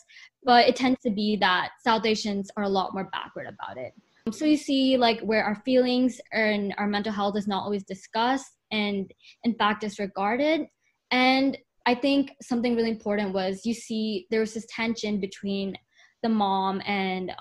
but 0.43 0.67
it 0.67 0.75
tends 0.75 1.01
to 1.01 1.11
be 1.11 1.35
that 1.37 1.71
South 1.83 2.05
Asians 2.05 2.49
are 2.55 2.63
a 2.63 2.69
lot 2.69 2.93
more 2.93 3.09
backward 3.11 3.45
about 3.47 3.77
it. 3.77 3.93
Um, 4.25 4.33
so 4.33 4.45
you 4.45 4.57
see 4.57 4.97
like 4.97 5.19
where 5.21 5.43
our 5.43 5.55
feelings 5.65 6.19
and 6.31 6.73
our 6.77 6.87
mental 6.87 7.11
health 7.11 7.37
is 7.37 7.47
not 7.47 7.63
always 7.63 7.83
discussed 7.83 8.57
and 8.71 9.11
in 9.43 9.55
fact 9.55 9.81
disregarded. 9.81 10.67
And 11.11 11.57
I 11.85 11.95
think 11.95 12.33
something 12.41 12.75
really 12.75 12.91
important 12.91 13.33
was 13.33 13.65
you 13.65 13.73
see 13.73 14.27
there 14.29 14.41
was 14.41 14.53
this 14.53 14.67
tension 14.69 15.19
between 15.19 15.75
the 16.21 16.29
mom 16.29 16.81
and 16.85 17.31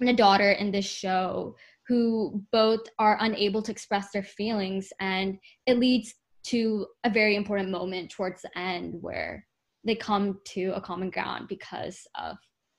the 0.00 0.12
daughter 0.12 0.52
in 0.52 0.70
this 0.70 0.84
show 0.84 1.56
who 1.86 2.42
both 2.50 2.80
are 2.98 3.18
unable 3.20 3.62
to 3.62 3.70
express 3.70 4.10
their 4.10 4.22
feelings 4.22 4.92
and 5.00 5.38
it 5.66 5.78
leads 5.78 6.14
to 6.44 6.86
a 7.04 7.10
very 7.10 7.36
important 7.36 7.70
moment 7.70 8.10
towards 8.10 8.42
the 8.42 8.58
end 8.58 8.94
where 9.00 9.46
they 9.84 9.94
come 9.94 10.38
to 10.44 10.72
a 10.74 10.80
common 10.80 11.10
ground 11.10 11.46
because 11.48 12.06
of 12.16 12.36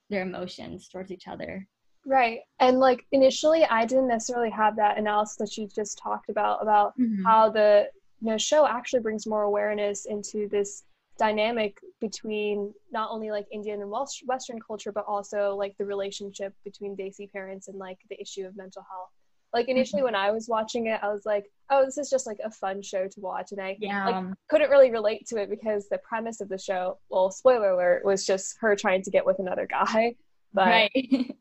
their 0.09 0.23
emotions 0.23 0.87
towards 0.87 1.11
each 1.11 1.27
other 1.27 1.67
Right. 2.05 2.39
And 2.59 2.79
like 2.79 3.05
initially 3.11 3.65
I 3.65 3.85
didn't 3.85 4.07
necessarily 4.07 4.51
have 4.51 4.75
that 4.75 4.97
analysis 4.97 5.37
that 5.37 5.57
you 5.57 5.67
just 5.67 5.97
talked 5.97 6.29
about 6.29 6.61
about 6.61 6.97
mm-hmm. 6.99 7.23
how 7.23 7.49
the 7.49 7.89
you 8.21 8.29
know 8.29 8.37
show 8.37 8.67
actually 8.67 9.01
brings 9.01 9.25
more 9.25 9.43
awareness 9.43 10.05
into 10.05 10.47
this 10.49 10.83
dynamic 11.17 11.77
between 12.01 12.73
not 12.91 13.09
only 13.11 13.31
like 13.31 13.47
Indian 13.51 13.81
and 13.81 13.91
Western 13.91 14.59
culture, 14.59 14.91
but 14.91 15.05
also 15.07 15.55
like 15.55 15.75
the 15.77 15.85
relationship 15.85 16.53
between 16.63 16.95
Desi 16.95 17.31
parents 17.31 17.67
and 17.67 17.77
like 17.77 17.97
the 18.09 18.19
issue 18.21 18.45
of 18.45 18.55
mental 18.55 18.85
health. 18.89 19.09
Like 19.53 19.69
initially 19.69 20.01
mm-hmm. 20.01 20.07
when 20.07 20.15
I 20.15 20.31
was 20.31 20.49
watching 20.49 20.87
it, 20.87 20.99
I 21.01 21.07
was 21.07 21.25
like, 21.25 21.45
oh, 21.69 21.85
this 21.85 21.97
is 21.97 22.09
just 22.09 22.27
like 22.27 22.39
a 22.43 22.51
fun 22.51 22.81
show 22.81 23.07
to 23.07 23.19
watch. 23.21 23.53
And 23.53 23.61
I 23.61 23.77
yeah. 23.79 24.05
like 24.05 24.25
couldn't 24.49 24.69
really 24.69 24.91
relate 24.91 25.25
to 25.27 25.37
it 25.37 25.49
because 25.49 25.87
the 25.87 25.99
premise 25.99 26.41
of 26.41 26.49
the 26.49 26.57
show, 26.57 26.97
well, 27.09 27.31
spoiler 27.31 27.69
alert, 27.69 28.03
was 28.03 28.25
just 28.25 28.57
her 28.59 28.75
trying 28.75 29.01
to 29.03 29.09
get 29.09 29.25
with 29.25 29.39
another 29.39 29.65
guy. 29.65 30.15
But 30.55 30.67
right. 30.67 30.91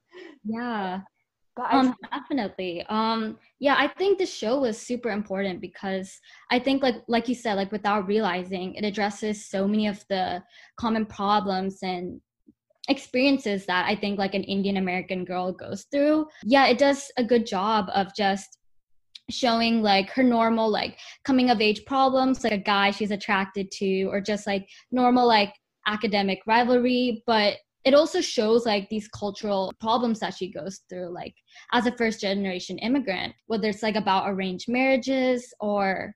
yeah. 0.45 1.01
But 1.57 1.73
um 1.73 1.95
definitely. 2.13 2.85
Um 2.89 3.39
yeah 3.61 3.77
i 3.79 3.87
think 3.87 4.19
the 4.19 4.27
show 4.27 4.61
was 4.61 4.77
super 4.79 5.11
important 5.11 5.61
because 5.61 6.21
i 6.51 6.59
think 6.59 6.83
like 6.83 6.97
like 7.09 7.29
you 7.29 7.35
said 7.35 7.55
like 7.55 7.73
without 7.73 8.07
realizing 8.07 8.75
it 8.75 8.85
addresses 8.85 9.49
so 9.49 9.67
many 9.67 9.87
of 9.87 10.05
the 10.11 10.43
common 10.77 11.07
problems 11.07 11.79
and 11.83 12.21
experiences 12.89 13.65
that 13.65 13.87
i 13.87 13.95
think 13.95 14.19
like 14.19 14.35
an 14.35 14.45
indian 14.45 14.77
american 14.77 15.25
girl 15.25 15.53
goes 15.53 15.87
through. 15.91 16.27
Yeah 16.45 16.67
it 16.67 16.77
does 16.77 17.11
a 17.17 17.25
good 17.25 17.47
job 17.47 17.87
of 17.95 18.15
just 18.15 18.59
showing 19.31 19.81
like 19.81 20.11
her 20.11 20.23
normal 20.23 20.71
like 20.71 20.99
coming 21.25 21.49
of 21.49 21.61
age 21.61 21.85
problems 21.87 22.45
like 22.45 22.53
a 22.53 22.59
guy 22.59 22.91
she's 22.91 23.11
attracted 23.11 23.71
to 23.71 24.05
or 24.13 24.21
just 24.21 24.47
like 24.47 24.69
normal 24.91 25.27
like 25.27 25.55
academic 25.87 26.41
rivalry. 26.47 27.23
But 27.27 27.57
it 27.85 27.95
also 27.95 28.21
shows 28.21 28.65
like 28.65 28.89
these 28.89 29.09
cultural 29.09 29.73
problems 29.81 30.19
that 30.21 30.35
she 30.35 30.51
goes 30.51 30.81
through 30.89 31.13
like 31.13 31.35
as 31.73 31.87
a 31.87 31.97
first 31.97 32.21
generation 32.21 32.79
immigrant 32.79 33.35
whether 33.47 33.69
it's 33.69 33.83
like 33.83 33.97
about 33.97 34.29
arranged 34.29 34.69
marriages 34.69 35.53
or 35.61 36.15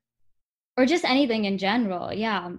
or 0.76 0.86
just 0.86 1.04
anything 1.04 1.44
in 1.44 1.58
general 1.58 2.12
yeah 2.12 2.50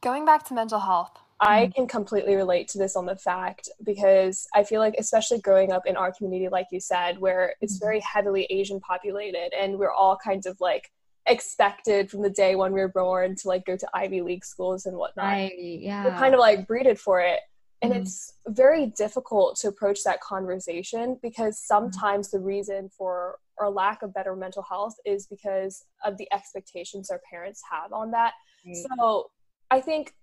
going 0.00 0.24
back 0.24 0.44
to 0.46 0.54
mental 0.54 0.80
health 0.80 1.12
I 1.40 1.66
mm. 1.66 1.74
can 1.74 1.86
completely 1.86 2.36
relate 2.36 2.68
to 2.68 2.78
this 2.78 2.96
on 2.96 3.06
the 3.06 3.16
fact 3.16 3.70
because 3.82 4.46
I 4.54 4.62
feel 4.62 4.80
like, 4.80 4.94
especially 4.98 5.40
growing 5.40 5.72
up 5.72 5.86
in 5.86 5.96
our 5.96 6.12
community, 6.12 6.50
like 6.50 6.66
you 6.70 6.80
said, 6.80 7.18
where 7.18 7.54
it's 7.62 7.78
mm. 7.78 7.80
very 7.80 8.00
heavily 8.00 8.44
Asian 8.50 8.78
populated 8.80 9.52
and 9.58 9.78
we're 9.78 9.90
all 9.90 10.18
kinds 10.22 10.44
of 10.44 10.60
like 10.60 10.90
expected 11.26 12.10
from 12.10 12.22
the 12.22 12.30
day 12.30 12.56
when 12.56 12.72
we 12.72 12.80
were 12.80 12.88
born 12.88 13.34
to 13.36 13.48
like 13.48 13.64
go 13.64 13.76
to 13.76 13.88
Ivy 13.94 14.20
League 14.20 14.44
schools 14.44 14.84
and 14.84 14.96
whatnot. 14.96 15.24
Right, 15.24 15.52
yeah. 15.56 16.04
We're 16.04 16.18
kind 16.18 16.34
of 16.34 16.40
like 16.40 16.66
breeded 16.66 16.98
for 16.98 17.20
it. 17.20 17.40
And 17.82 17.92
mm. 17.92 17.96
it's 17.96 18.34
very 18.48 18.86
difficult 18.86 19.56
to 19.60 19.68
approach 19.68 20.02
that 20.04 20.20
conversation 20.20 21.18
because 21.22 21.58
sometimes 21.58 22.28
mm. 22.28 22.32
the 22.32 22.40
reason 22.40 22.90
for 22.96 23.38
our 23.58 23.70
lack 23.70 24.02
of 24.02 24.14
better 24.14 24.34
mental 24.36 24.62
health 24.62 24.94
is 25.04 25.26
because 25.26 25.84
of 26.04 26.16
the 26.16 26.28
expectations 26.32 27.10
our 27.10 27.20
parents 27.30 27.62
have 27.70 27.92
on 27.92 28.10
that. 28.10 28.32
Right. 28.66 28.76
So 28.98 29.30
I 29.70 29.80
think 29.80 30.14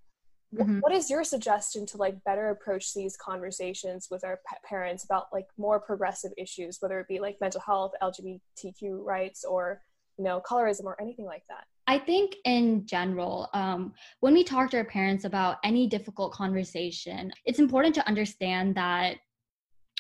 mm-hmm. 0.55 0.79
what 0.79 0.91
is 0.91 1.09
your 1.09 1.23
suggestion 1.23 1.85
to 1.87 1.97
like 1.97 2.23
better 2.23 2.49
approach 2.49 2.93
these 2.93 3.15
conversations 3.15 4.07
with 4.09 4.23
our 4.23 4.39
parents 4.67 5.03
about 5.03 5.27
like 5.31 5.47
more 5.57 5.79
progressive 5.79 6.31
issues, 6.37 6.77
whether 6.79 6.99
it 6.99 7.07
be 7.07 7.19
like 7.19 7.37
mental 7.41 7.61
health, 7.61 7.93
LGBTQ 8.01 9.03
rights, 9.03 9.43
or 9.43 9.81
you 10.17 10.23
know 10.23 10.41
colorism 10.47 10.85
or 10.85 10.99
anything 11.01 11.25
like 11.25 11.43
that? 11.49 11.65
I 11.87 11.97
think 11.97 12.35
in 12.43 12.85
general, 12.85 13.49
um, 13.53 13.93
when 14.19 14.33
we 14.33 14.43
talk 14.43 14.69
to 14.71 14.77
our 14.77 14.83
parents 14.83 15.23
about 15.23 15.57
any 15.63 15.87
difficult 15.87 16.33
conversation, 16.33 17.31
it's 17.45 17.59
important 17.59 17.95
to 17.95 18.07
understand 18.07 18.75
that 18.75 19.17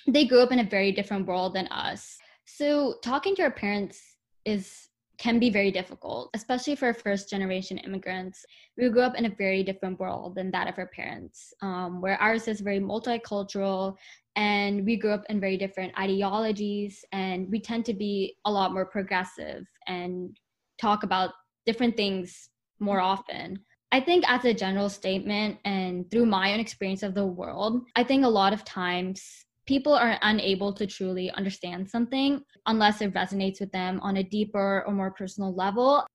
they 0.05 0.25
grew 0.25 0.41
up 0.41 0.51
in 0.51 0.59
a 0.59 0.63
very 0.63 0.91
different 0.91 1.27
world 1.27 1.53
than 1.53 1.67
us. 1.67 2.17
So 2.45 2.95
talking 3.03 3.35
to 3.35 3.43
our 3.43 3.51
parents 3.51 4.01
is 4.45 4.89
can 5.17 5.39
be 5.39 5.49
very 5.49 5.71
difficult, 5.71 6.29
especially 6.35 6.75
for 6.75 6.93
first 6.93 7.27
generation 7.27 7.79
immigrants. 7.79 8.45
We 8.77 8.87
grew 8.89 9.01
up 9.01 9.15
in 9.15 9.25
a 9.25 9.35
very 9.35 9.63
different 9.63 9.99
world 9.99 10.35
than 10.35 10.51
that 10.51 10.67
of 10.67 10.77
our 10.77 10.87
parents, 10.87 11.53
um, 11.63 12.01
where 12.01 12.21
ours 12.21 12.47
is 12.47 12.61
very 12.61 12.79
multicultural 12.79 13.95
and 14.35 14.85
we 14.85 14.95
grew 14.95 15.11
up 15.11 15.23
in 15.29 15.39
very 15.39 15.57
different 15.57 15.97
ideologies 15.97 17.03
and 17.11 17.49
we 17.49 17.59
tend 17.59 17.83
to 17.85 17.95
be 17.95 18.35
a 18.45 18.51
lot 18.51 18.73
more 18.73 18.85
progressive 18.85 19.65
and 19.87 20.37
talk 20.79 21.01
about 21.01 21.31
different 21.67 21.95
things 21.95 22.49
more 22.79 22.99
often. 22.99 23.59
I 23.91 24.01
think, 24.01 24.25
as 24.27 24.43
a 24.43 24.53
general 24.53 24.89
statement, 24.89 25.59
and 25.63 26.09
through 26.09 26.25
my 26.25 26.53
own 26.53 26.59
experience 26.59 27.03
of 27.03 27.13
the 27.13 27.25
world, 27.25 27.83
I 27.95 28.03
think 28.03 28.25
a 28.25 28.29
lot 28.29 28.53
of 28.53 28.65
times 28.65 29.45
people 29.67 29.93
are 29.93 30.17
unable 30.21 30.73
to 30.73 30.87
truly 30.87 31.29
understand 31.31 31.89
something 31.89 32.41
unless 32.65 33.01
it 33.01 33.13
resonates 33.13 33.59
with 33.59 33.71
them 33.71 33.99
on 34.01 34.17
a 34.17 34.23
deeper 34.23 34.83
or 34.87 34.93
more 34.93 35.11
personal 35.11 35.53
level. 35.53 36.05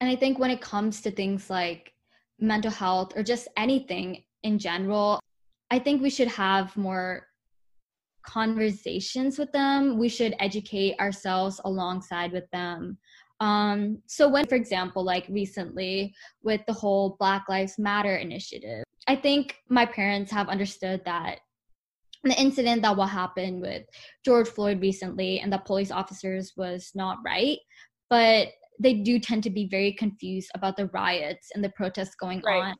And 0.00 0.10
I 0.10 0.16
think 0.16 0.38
when 0.38 0.50
it 0.50 0.60
comes 0.60 1.00
to 1.02 1.10
things 1.10 1.50
like 1.50 1.92
mental 2.38 2.70
health 2.70 3.12
or 3.16 3.22
just 3.22 3.48
anything 3.56 4.24
in 4.42 4.58
general, 4.58 5.20
I 5.70 5.78
think 5.78 6.02
we 6.02 6.10
should 6.10 6.28
have 6.28 6.76
more 6.76 7.26
conversations 8.26 9.38
with 9.38 9.52
them. 9.52 9.98
We 9.98 10.08
should 10.08 10.34
educate 10.38 10.98
ourselves 10.98 11.60
alongside 11.64 12.32
with 12.32 12.50
them. 12.50 12.98
Um, 13.40 14.02
so 14.06 14.28
when, 14.28 14.46
for 14.46 14.54
example, 14.54 15.02
like 15.02 15.26
recently 15.28 16.14
with 16.42 16.60
the 16.66 16.74
whole 16.74 17.16
Black 17.18 17.44
Lives 17.48 17.78
Matter 17.78 18.16
initiative, 18.16 18.84
I 19.08 19.16
think 19.16 19.56
my 19.68 19.86
parents 19.86 20.30
have 20.30 20.48
understood 20.48 21.02
that 21.06 21.40
the 22.22 22.38
incident 22.38 22.82
that 22.82 22.96
will 22.96 23.06
happen 23.06 23.60
with 23.60 23.84
George 24.24 24.48
Floyd 24.48 24.80
recently 24.80 25.40
and 25.40 25.50
the 25.50 25.58
police 25.58 25.90
officers 25.90 26.52
was 26.56 26.90
not 26.94 27.18
right, 27.24 27.58
but 28.10 28.48
they 28.78 28.94
do 28.94 29.18
tend 29.18 29.42
to 29.44 29.50
be 29.50 29.68
very 29.68 29.92
confused 29.92 30.50
about 30.54 30.76
the 30.76 30.86
riots 30.88 31.48
and 31.54 31.64
the 31.64 31.70
protests 31.70 32.14
going 32.14 32.42
right. 32.44 32.70
on. 32.70 32.74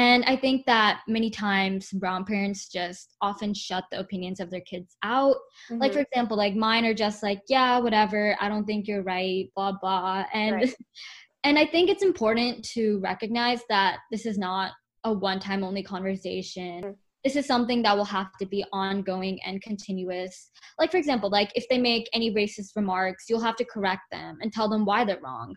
And 0.00 0.24
I 0.24 0.34
think 0.34 0.64
that 0.64 1.02
many 1.06 1.28
times 1.28 1.90
brown 1.92 2.24
parents 2.24 2.68
just 2.68 3.16
often 3.20 3.52
shut 3.52 3.84
the 3.92 4.00
opinions 4.00 4.40
of 4.40 4.50
their 4.50 4.62
kids 4.62 4.96
out. 5.02 5.36
Mm-hmm. 5.70 5.76
Like, 5.76 5.92
for 5.92 5.98
example, 5.98 6.38
like 6.38 6.54
mine 6.54 6.86
are 6.86 6.94
just 6.94 7.22
like, 7.22 7.42
yeah, 7.50 7.78
whatever, 7.78 8.34
I 8.40 8.48
don't 8.48 8.64
think 8.64 8.88
you're 8.88 9.02
right, 9.02 9.50
blah, 9.54 9.72
blah. 9.72 10.24
And 10.32 10.54
right. 10.54 10.74
and 11.44 11.58
I 11.58 11.66
think 11.66 11.90
it's 11.90 12.02
important 12.02 12.64
to 12.70 12.98
recognize 13.00 13.60
that 13.68 13.98
this 14.10 14.24
is 14.24 14.38
not 14.38 14.72
a 15.04 15.12
one 15.12 15.38
time 15.38 15.62
only 15.62 15.82
conversation. 15.82 16.82
Mm-hmm 16.82 16.90
this 17.22 17.36
is 17.36 17.44
something 17.44 17.82
that 17.82 17.94
will 17.94 18.06
have 18.06 18.30
to 18.38 18.46
be 18.46 18.64
ongoing 18.72 19.38
and 19.44 19.60
continuous. 19.60 20.50
Like, 20.78 20.90
for 20.90 20.96
example, 20.96 21.28
like 21.28 21.52
if 21.54 21.68
they 21.68 21.76
make 21.76 22.08
any 22.14 22.32
racist 22.32 22.70
remarks, 22.76 23.26
you'll 23.28 23.42
have 23.42 23.56
to 23.56 23.64
correct 23.66 24.04
them 24.10 24.38
and 24.40 24.50
tell 24.50 24.70
them 24.70 24.86
why 24.86 25.04
they're 25.04 25.20
wrong. 25.22 25.54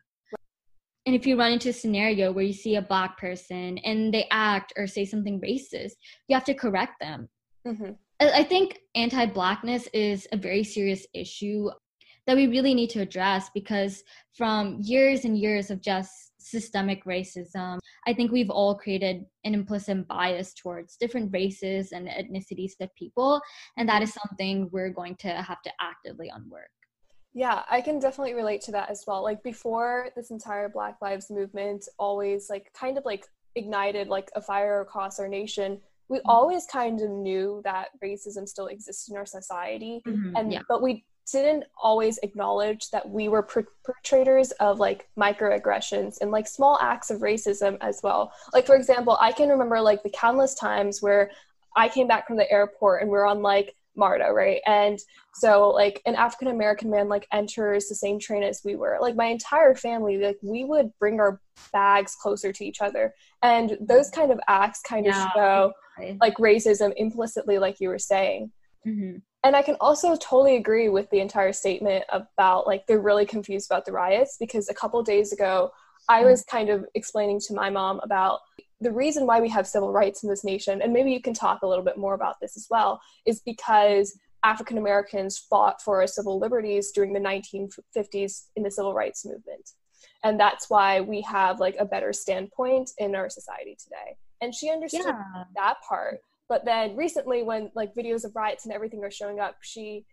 And 1.06 1.16
if 1.16 1.26
you 1.26 1.38
run 1.38 1.52
into 1.52 1.70
a 1.70 1.74
scenario 1.74 2.32
where 2.32 2.46
you 2.46 2.54
see 2.54 2.76
a 2.76 2.82
black 2.82 3.18
person 3.18 3.78
and 3.80 4.14
they 4.14 4.28
act 4.32 4.74
or 4.78 4.88
say 4.88 5.06
something 5.06 5.42
racist, 5.42 5.94
you 6.28 6.36
have 6.36 6.46
to 6.46 6.54
correct 6.54 6.94
them. 7.02 7.28
Mm-hmm. 7.68 7.92
I 8.20 8.44
think 8.44 8.80
anti 8.96 9.26
blackness 9.26 9.88
is 9.94 10.28
a 10.32 10.38
very 10.38 10.64
serious 10.64 11.06
issue 11.14 11.70
that 12.26 12.38
we 12.38 12.48
really 12.48 12.74
need 12.74 12.90
to 12.92 13.02
address 13.02 13.50
because 13.54 14.02
from 14.34 14.80
years 14.82 15.26
and 15.26 15.38
years 15.38 15.70
of 15.70 15.82
just 15.82 16.32
systemic 16.44 17.04
racism. 17.06 17.80
I 18.06 18.14
think 18.14 18.32
we've 18.32 18.50
all 18.50 18.76
created 18.76 19.26
an 19.44 19.54
implicit 19.54 20.08
bias 20.08 20.54
towards 20.54 20.98
different 20.98 21.32
races 21.34 21.92
and 21.92 22.08
ethnicities 22.08 22.74
of 22.80 22.94
people, 22.96 23.42
and 23.78 23.88
that 23.90 24.02
is 24.02 24.14
something 24.14 24.70
we're 24.72 24.90
going 24.90 25.16
to 25.18 25.30
have 25.30 25.62
to 25.64 25.72
actively 25.82 26.30
unwork. 26.34 26.70
Yeah, 27.34 27.64
I 27.70 27.82
can 27.82 28.00
definitely 28.00 28.36
relate 28.36 28.62
to 28.62 28.72
that 28.74 28.90
as 28.90 29.06
well. 29.08 29.24
Like 29.24 29.42
before 29.44 30.10
this 30.16 30.30
entire 30.30 30.70
Black 30.70 30.98
Lives 31.02 31.32
movement 31.32 31.88
always 31.98 32.50
like 32.50 32.72
kind 32.74 32.98
of 32.98 33.06
like 33.06 33.26
ignited 33.56 34.08
like 34.08 34.30
a 34.36 34.42
fire 34.42 34.82
across 34.82 35.20
our 35.20 35.28
nation, 35.28 35.80
we 36.10 36.20
mm-hmm. 36.20 36.30
always 36.30 36.66
kind 36.66 37.02
of 37.02 37.10
knew 37.10 37.62
that 37.64 37.90
racism 38.04 38.48
still 38.48 38.68
exists 38.68 39.10
in 39.10 39.18
our 39.18 39.26
society 39.26 40.02
mm-hmm, 40.06 40.36
and 40.36 40.54
yeah. 40.54 40.62
but 40.70 40.82
we 40.82 41.04
didn't 41.32 41.64
always 41.82 42.18
acknowledge 42.20 42.90
that 42.92 43.10
we 43.10 43.30
were 43.30 43.42
perpetrators 43.42 44.52
of 44.60 44.80
like 44.80 45.08
microaggressions 45.18 46.20
and 46.22 46.32
like 46.32 46.48
small 46.48 46.78
acts 46.82 47.10
of 47.10 47.22
racism 47.22 47.78
as 47.82 48.02
well. 48.04 48.34
Like 48.54 48.66
for 48.66 48.76
example, 48.76 49.18
I 49.20 49.32
can 49.32 49.50
remember 49.50 49.80
like 49.80 50.04
the 50.04 50.10
countless 50.10 50.54
times 50.54 51.02
where 51.02 51.32
I 51.76 51.88
came 51.88 52.08
back 52.08 52.28
from 52.28 52.36
the 52.36 52.52
airport 52.52 53.02
and 53.02 53.10
we 53.10 53.18
are 53.18 53.26
on 53.26 53.42
like 53.42 53.76
MARTA, 53.96 54.32
right? 54.32 54.62
And 54.66 55.00
so 55.34 55.70
like 55.70 56.02
an 56.06 56.16
African 56.16 56.50
American 56.50 56.90
man 56.90 57.10
like 57.10 57.28
enters 57.32 57.88
the 57.88 57.96
same 57.96 58.20
train 58.20 58.44
as 58.44 58.62
we 58.64 58.76
were. 58.76 58.98
Like 59.02 59.16
my 59.16 59.26
entire 59.26 59.76
family, 59.76 60.18
like 60.18 60.38
we 60.42 60.64
would 60.66 60.92
bring 61.00 61.20
our 61.20 61.40
bags 61.72 62.16
closer 62.16 62.52
to 62.52 62.66
each 62.66 62.82
other. 62.82 63.14
And 63.42 63.78
those 63.82 64.10
kind 64.10 64.32
of 64.32 64.40
acts 64.48 64.82
kind 64.82 65.08
of 65.08 65.16
show 65.36 65.74
like 66.22 66.36
racism 66.38 66.94
implicitly, 66.98 67.60
like 67.60 67.80
you 67.80 67.90
were 67.90 68.00
saying. 68.00 68.52
Mm-hmm 68.86 69.18
and 69.44 69.56
I 69.56 69.62
can 69.62 69.76
also 69.82 70.16
totally 70.16 70.56
agree 70.56 70.90
with 70.90 71.10
the 71.10 71.20
entire 71.20 71.52
statement 71.52 72.06
about 72.10 72.66
like 72.66 72.88
they're 72.88 73.02
really 73.02 73.26
confused 73.26 73.70
about 73.70 73.86
the 73.86 73.92
riots 73.92 74.38
because 74.40 74.70
a 74.70 74.74
couple 74.74 75.04
days 75.04 75.34
ago 75.34 75.72
I 76.10 76.24
was 76.24 76.44
kind 76.44 76.70
of 76.70 76.86
explaining 76.96 77.40
to 77.48 77.54
my 77.54 77.70
mom 77.70 78.00
about 78.04 78.40
the 78.84 78.92
reason 78.92 79.26
why 79.26 79.40
we 79.40 79.50
have 79.50 79.68
civil 79.68 79.92
rights 79.92 80.24
in 80.24 80.30
this 80.30 80.44
nation, 80.44 80.82
and 80.82 80.94
maybe 80.94 81.12
you 81.12 81.22
can 81.22 81.34
talk 81.34 81.62
a 81.62 81.68
little 81.68 81.84
bit 81.84 81.98
more 81.98 82.14
about 82.14 82.40
this 82.40 82.58
as 82.58 82.68
well, 82.70 83.02
is 83.26 83.42
because 83.42 84.18
African 84.44 84.78
Americans 84.78 85.38
fought 85.38 85.82
for 85.82 86.02
our 86.02 86.08
civil 86.08 86.40
liberties 86.40 86.92
during 86.92 87.14
the 87.14 87.20
1950s 87.20 88.48
in 88.56 88.64
the 88.64 88.72
civil 88.72 88.94
rights 88.94 89.26
movement. 89.26 89.72
And 90.24 90.40
that's 90.40 90.70
why 90.70 91.02
we 91.02 91.22
have 91.22 91.60
like 91.60 91.76
a 91.80 91.86
better 91.86 92.14
standpoint 92.14 92.92
in 92.98 93.16
our 93.16 93.30
society 93.30 93.78
today. 93.82 94.18
And 94.42 94.54
she 94.54 94.70
understood 94.70 95.06
yeah. 95.06 95.44
that 95.56 95.78
part. 95.88 96.20
But 96.50 96.66
then 96.66 96.96
recently, 96.96 97.44
when 97.44 97.72
like 97.74 97.96
videos 97.96 98.26
of 98.26 98.36
riots 98.36 98.66
and 98.66 98.74
everything 98.74 99.04
are 99.04 99.12
showing 99.12 99.40
up, 99.40 99.56
she 99.62 100.06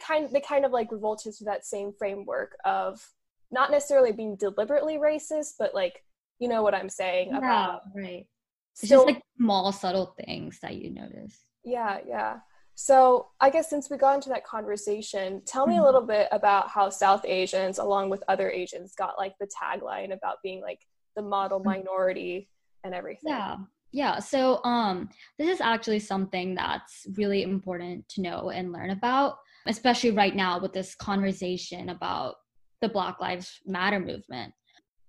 kind 0.00 0.28
they 0.30 0.40
kind 0.40 0.64
of 0.64 0.72
like 0.72 0.92
revolted 0.92 1.34
to 1.34 1.44
that 1.44 1.64
same 1.64 1.92
framework 1.98 2.56
of 2.64 3.00
not 3.50 3.70
necessarily 3.70 4.12
being 4.12 4.36
deliberately 4.36 4.96
racist, 4.96 5.54
but 5.58 5.74
like 5.74 6.04
you 6.38 6.48
know 6.48 6.62
what 6.62 6.74
I'm 6.74 6.88
saying 6.88 7.28
yeah, 7.30 7.38
about 7.38 7.82
right. 7.94 8.26
It's 8.80 8.90
just 8.90 9.06
like 9.06 9.22
small 9.38 9.72
subtle 9.72 10.14
things 10.24 10.58
that 10.60 10.76
you 10.76 10.90
notice. 10.90 11.38
Yeah, 11.64 11.98
yeah. 12.06 12.36
So 12.74 13.28
I 13.40 13.48
guess 13.48 13.70
since 13.70 13.88
we 13.88 13.96
got 13.96 14.16
into 14.16 14.28
that 14.28 14.44
conversation, 14.44 15.40
tell 15.46 15.66
me 15.66 15.74
mm-hmm. 15.74 15.82
a 15.82 15.86
little 15.86 16.02
bit 16.02 16.28
about 16.30 16.68
how 16.68 16.90
South 16.90 17.24
Asians, 17.24 17.78
along 17.78 18.10
with 18.10 18.22
other 18.28 18.50
Asians, 18.50 18.94
got 18.94 19.16
like 19.16 19.34
the 19.40 19.48
tagline 19.48 20.12
about 20.12 20.36
being 20.42 20.60
like 20.60 20.80
the 21.16 21.22
model 21.22 21.58
mm-hmm. 21.58 21.70
minority 21.70 22.50
and 22.84 22.94
everything. 22.94 23.32
Yeah. 23.32 23.56
Yeah, 23.92 24.18
so 24.18 24.62
um, 24.64 25.08
this 25.38 25.48
is 25.48 25.60
actually 25.62 26.00
something 26.00 26.54
that's 26.54 27.06
really 27.16 27.42
important 27.42 28.06
to 28.10 28.20
know 28.20 28.50
and 28.50 28.70
learn 28.70 28.90
about, 28.90 29.38
especially 29.66 30.10
right 30.10 30.36
now 30.36 30.60
with 30.60 30.74
this 30.74 30.94
conversation 30.94 31.88
about 31.88 32.34
the 32.82 32.90
Black 32.90 33.20
Lives 33.20 33.58
Matter 33.64 34.00
movement. 34.00 34.52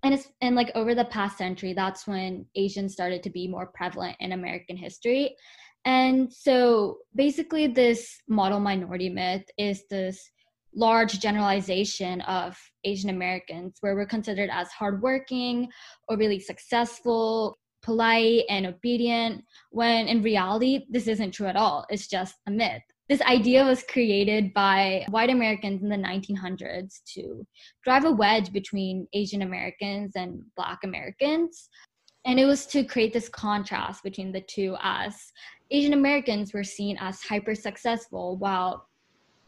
And 0.07 0.13
it's 0.13 0.29
and 0.39 0.55
like 0.55 0.71
over 0.73 0.95
the 0.95 1.03
past 1.03 1.37
century, 1.37 1.73
that's 1.73 2.07
when 2.07 2.45
Asians 2.55 2.93
started 2.93 3.21
to 3.23 3.29
be 3.29 3.45
more 3.45 3.73
prevalent 3.75 4.15
in 4.21 4.31
American 4.31 4.77
history. 4.77 5.35
And 5.83 6.31
so 6.31 6.99
basically, 7.13 7.67
this 7.67 8.17
model 8.29 8.61
minority 8.61 9.09
myth 9.09 9.43
is 9.57 9.83
this 9.89 10.31
large 10.73 11.19
generalization 11.19 12.21
of 12.21 12.57
Asian 12.85 13.09
Americans 13.09 13.79
where 13.81 13.95
we're 13.95 14.05
considered 14.05 14.49
as 14.49 14.69
hardworking 14.69 15.67
or 16.07 16.15
really 16.15 16.39
successful, 16.39 17.57
polite 17.81 18.45
and 18.47 18.65
obedient, 18.65 19.43
when 19.71 20.07
in 20.07 20.21
reality, 20.21 20.85
this 20.89 21.09
isn't 21.09 21.31
true 21.31 21.47
at 21.47 21.57
all. 21.57 21.85
It's 21.89 22.07
just 22.07 22.35
a 22.47 22.51
myth. 22.51 22.81
This 23.09 23.21
idea 23.21 23.63
was 23.63 23.83
created 23.83 24.53
by 24.53 25.05
white 25.09 25.29
Americans 25.29 25.81
in 25.81 25.89
the 25.89 25.95
1900s 25.95 27.03
to 27.13 27.45
drive 27.83 28.03
a 28.03 28.11
wedge 28.11 28.51
between 28.51 29.07
Asian 29.13 29.43
Americans 29.43 30.13
and 30.15 30.41
Black 30.57 30.79
Americans. 30.83 31.69
And 32.25 32.37
it 32.37 32.45
was 32.45 32.65
to 32.67 32.83
create 32.83 33.13
this 33.13 33.29
contrast 33.29 34.03
between 34.03 34.33
the 34.33 34.41
two 34.41 34.75
as 34.81 35.31
Asian 35.71 35.93
Americans 35.93 36.53
were 36.53 36.65
seen 36.65 36.97
as 36.99 37.21
hyper 37.21 37.55
successful 37.55 38.35
while 38.37 38.87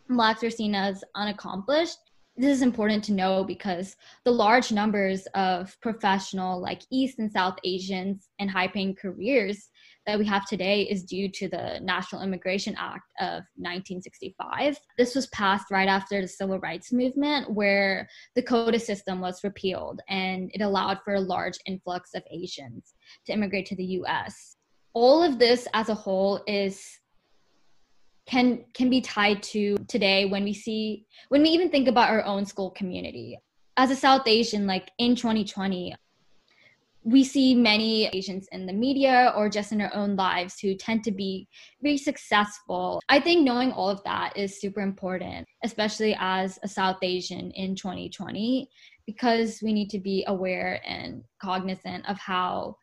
Blacks 0.07 0.41
were 0.41 0.49
seen 0.49 0.73
as 0.73 1.03
unaccomplished 1.15 1.97
this 2.39 2.55
is 2.55 2.61
important 2.61 3.03
to 3.03 3.11
know 3.11 3.43
because 3.43 3.97
the 4.23 4.31
large 4.31 4.71
numbers 4.71 5.27
of 5.35 5.75
professional 5.81 6.59
like 6.61 6.81
east 6.89 7.19
and 7.19 7.29
south 7.29 7.57
asians 7.65 8.29
and 8.39 8.49
high 8.49 8.67
paying 8.67 8.95
careers 8.95 9.69
that 10.09 10.17
we 10.17 10.25
have 10.25 10.45
today 10.45 10.81
is 10.83 11.03
due 11.03 11.29
to 11.29 11.47
the 11.47 11.79
national 11.81 12.23
immigration 12.23 12.75
act 12.79 13.11
of 13.19 13.43
1965 13.57 14.75
this 14.97 15.13
was 15.13 15.27
passed 15.27 15.69
right 15.69 15.87
after 15.87 16.19
the 16.21 16.27
civil 16.27 16.59
rights 16.59 16.91
movement 16.91 17.51
where 17.53 18.09
the 18.35 18.41
quota 18.41 18.79
system 18.79 19.21
was 19.21 19.43
repealed 19.43 20.01
and 20.09 20.49
it 20.53 20.61
allowed 20.61 20.97
for 21.05 21.13
a 21.13 21.19
large 21.19 21.59
influx 21.67 22.15
of 22.15 22.23
asians 22.31 22.95
to 23.25 23.31
immigrate 23.33 23.67
to 23.67 23.75
the 23.75 23.83
us 23.83 24.55
all 24.93 25.21
of 25.21 25.37
this 25.37 25.67
as 25.73 25.89
a 25.89 25.93
whole 25.93 26.41
is 26.47 26.99
can 28.25 28.63
can 28.73 28.89
be 28.89 29.01
tied 29.01 29.41
to 29.41 29.77
today 29.87 30.25
when 30.25 30.43
we 30.43 30.53
see 30.53 31.05
when 31.29 31.41
we 31.41 31.49
even 31.49 31.69
think 31.69 31.87
about 31.87 32.09
our 32.09 32.23
own 32.25 32.45
school 32.45 32.69
community. 32.71 33.39
As 33.75 33.91
a 33.91 33.95
south 33.95 34.27
asian 34.27 34.67
like 34.67 34.91
in 34.97 35.15
2020 35.15 35.95
we 37.03 37.23
see 37.23 37.55
many 37.55 38.07
asians 38.07 38.47
in 38.51 38.65
the 38.65 38.73
media 38.73 39.33
or 39.35 39.49
just 39.49 39.71
in 39.71 39.81
our 39.81 39.93
own 39.93 40.15
lives 40.15 40.59
who 40.59 40.75
tend 40.75 41.03
to 41.03 41.11
be 41.11 41.47
very 41.81 41.97
successful 41.97 43.01
i 43.09 43.19
think 43.19 43.43
knowing 43.43 43.71
all 43.71 43.89
of 43.89 44.03
that 44.03 44.35
is 44.35 44.59
super 44.59 44.81
important 44.81 45.47
especially 45.63 46.15
as 46.19 46.59
a 46.63 46.67
south 46.67 46.97
asian 47.01 47.51
in 47.51 47.75
2020 47.75 48.69
because 49.05 49.59
we 49.63 49.73
need 49.73 49.89
to 49.89 49.99
be 49.99 50.23
aware 50.27 50.81
and 50.85 51.23
cognizant 51.41 52.07
of 52.07 52.17
how 52.17 52.75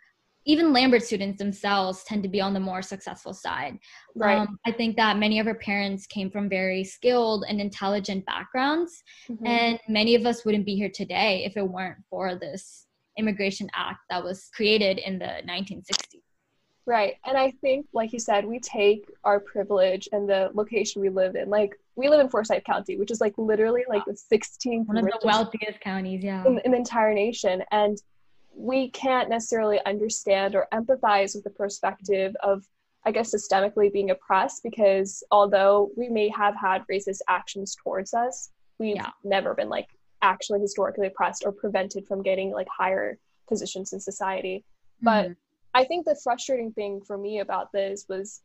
even 0.47 0.73
Lambert 0.73 1.03
students 1.03 1.39
themselves 1.39 2.05
tend 2.05 2.23
to 2.23 2.29
be 2.29 2.41
on 2.41 2.55
the 2.55 2.61
more 2.61 2.81
successful 2.81 3.35
side. 3.35 3.79
Right. 4.15 4.39
Um, 4.39 4.59
I 4.65 4.71
think 4.71 4.97
that 4.97 5.19
many 5.19 5.41
of 5.41 5.49
our 5.49 5.57
parents 5.57 6.07
came 6.07 6.31
from 6.31 6.49
very 6.49 6.85
skilled 6.85 7.45
and 7.49 7.61
intelligent 7.61 8.25
backgrounds, 8.27 9.03
mm-hmm. 9.29 9.45
and 9.45 9.81
many 9.89 10.15
of 10.15 10.25
us 10.25 10.45
wouldn't 10.45 10.65
be 10.65 10.77
here 10.77 10.89
today 10.89 11.45
if 11.45 11.57
it 11.57 11.69
weren't 11.69 11.99
for 12.09 12.37
this 12.37 12.86
Immigration 13.17 13.69
Act 13.75 14.01
that 14.11 14.23
was 14.23 14.51
created 14.55 14.99
in 14.99 15.19
the 15.19 15.43
1960s. 15.49 16.21
Right. 16.87 17.15
And 17.25 17.37
I 17.37 17.51
think, 17.63 17.87
like 17.93 18.13
you 18.13 18.21
said, 18.21 18.45
we 18.45 18.61
take 18.61 19.11
our 19.25 19.41
privilege 19.41 20.09
and 20.13 20.29
the 20.29 20.51
location 20.55 21.03
we 21.03 21.09
live 21.09 21.35
in. 21.35 21.51
Like, 21.51 21.77
we 21.97 22.09
live 22.09 22.21
in 22.21 22.29
Forsyth 22.29 22.63
County, 22.63 22.97
which 22.97 23.11
is 23.11 23.21
like 23.21 23.35
literally 23.37 23.85
like 23.89 24.05
the 24.05 24.13
16th 24.13 24.87
one 24.87 24.99
of 24.99 25.05
the 25.05 25.19
wealthiest 25.25 25.81
counties, 25.81 26.23
yeah, 26.23 26.45
in, 26.47 26.61
in 26.65 26.71
the 26.71 26.77
entire 26.77 27.13
nation. 27.13 27.65
And 27.73 28.01
we 28.55 28.91
can't 28.91 29.29
necessarily 29.29 29.81
understand 29.85 30.55
or 30.55 30.69
empathize 30.73 31.35
with 31.35 31.45
the 31.45 31.51
perspective 31.51 32.35
of 32.43 32.65
I 33.05 33.13
guess 33.13 33.33
systemically 33.33 33.93
being 33.93 34.11
oppressed 34.11 34.65
because 34.65 35.23
although 35.31 35.91
we 35.97 36.09
may 36.09 36.29
have 36.31 36.57
had 36.57 36.83
racist 36.91 37.21
actions 37.29 37.77
towards 37.81 38.13
us, 38.13 38.51
we've 38.81 38.97
yeah. 38.97 39.11
never 39.23 39.55
been 39.55 39.69
like 39.69 39.87
actually 40.23 40.61
historically 40.61 41.07
oppressed 41.07 41.43
or 41.45 41.53
prevented 41.53 42.07
from 42.07 42.23
getting 42.23 42.51
like 42.51 42.69
higher 42.69 43.19
positions 43.49 43.93
in 43.93 44.01
society. 44.01 44.65
Mm-hmm. 45.05 45.05
But 45.05 45.37
I 45.75 45.85
think 45.85 46.07
the 46.07 46.19
frustrating 46.23 46.73
thing 46.73 47.01
for 47.01 47.19
me 47.19 47.41
about 47.41 47.73
this 47.73 48.07
was 48.09 48.43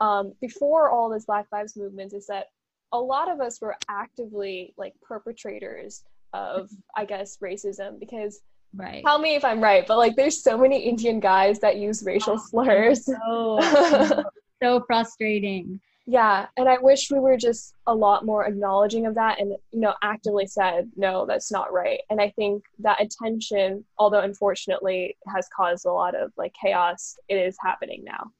um, 0.00 0.34
before 0.40 0.90
all 0.90 1.08
this 1.08 1.24
Black 1.24 1.46
Lives 1.52 1.76
movement 1.76 2.12
is 2.12 2.26
that 2.26 2.48
a 2.92 2.98
lot 2.98 3.30
of 3.30 3.40
us 3.40 3.60
were 3.60 3.76
actively 3.88 4.74
like 4.76 4.94
perpetrators 5.02 6.04
of, 6.32 6.70
I 6.96 7.04
guess, 7.04 7.38
racism 7.38 7.98
because 7.98 8.40
Right. 8.76 9.04
Tell 9.06 9.18
me 9.18 9.36
if 9.36 9.44
I'm 9.44 9.60
right, 9.60 9.86
but 9.86 9.98
like 9.98 10.16
there's 10.16 10.42
so 10.42 10.58
many 10.58 10.80
Indian 10.80 11.20
guys 11.20 11.60
that 11.60 11.76
use 11.76 12.02
racial 12.04 12.34
oh, 12.34 12.44
slurs. 12.44 13.04
So, 13.04 14.24
so 14.62 14.84
frustrating. 14.86 15.80
Yeah, 16.06 16.46
and 16.58 16.68
I 16.68 16.76
wish 16.78 17.10
we 17.10 17.18
were 17.18 17.38
just 17.38 17.74
a 17.86 17.94
lot 17.94 18.26
more 18.26 18.46
acknowledging 18.46 19.06
of 19.06 19.14
that 19.14 19.40
and 19.40 19.56
you 19.70 19.80
know 19.80 19.94
actively 20.02 20.46
said 20.46 20.90
no, 20.96 21.24
that's 21.24 21.50
not 21.50 21.72
right. 21.72 22.00
And 22.10 22.20
I 22.20 22.30
think 22.36 22.62
that 22.80 23.00
attention, 23.00 23.84
although 23.98 24.20
unfortunately 24.20 25.16
has 25.34 25.48
caused 25.56 25.86
a 25.86 25.92
lot 25.92 26.14
of 26.14 26.32
like 26.36 26.52
chaos, 26.60 27.16
it 27.28 27.36
is 27.36 27.56
happening 27.60 28.04
now. 28.04 28.30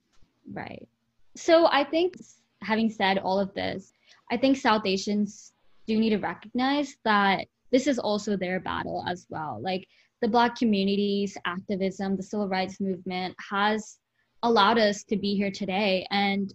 Right. 0.52 0.86
So 1.36 1.66
I 1.66 1.84
think 1.84 2.16
having 2.60 2.90
said 2.90 3.18
all 3.18 3.40
of 3.40 3.54
this, 3.54 3.92
I 4.30 4.36
think 4.36 4.56
South 4.58 4.84
Asians 4.84 5.52
do 5.86 5.98
need 5.98 6.10
to 6.10 6.18
recognize 6.18 6.96
that 7.04 7.46
this 7.72 7.86
is 7.86 7.98
also 7.98 8.36
their 8.36 8.60
battle 8.60 9.04
as 9.08 9.26
well. 9.30 9.58
Like 9.62 9.88
the 10.20 10.28
Black 10.28 10.56
community's 10.56 11.36
activism, 11.46 12.16
the 12.16 12.22
civil 12.22 12.48
rights 12.48 12.80
movement 12.80 13.34
has 13.50 13.98
allowed 14.42 14.78
us 14.78 15.02
to 15.04 15.16
be 15.16 15.34
here 15.34 15.50
today. 15.50 16.06
And 16.10 16.52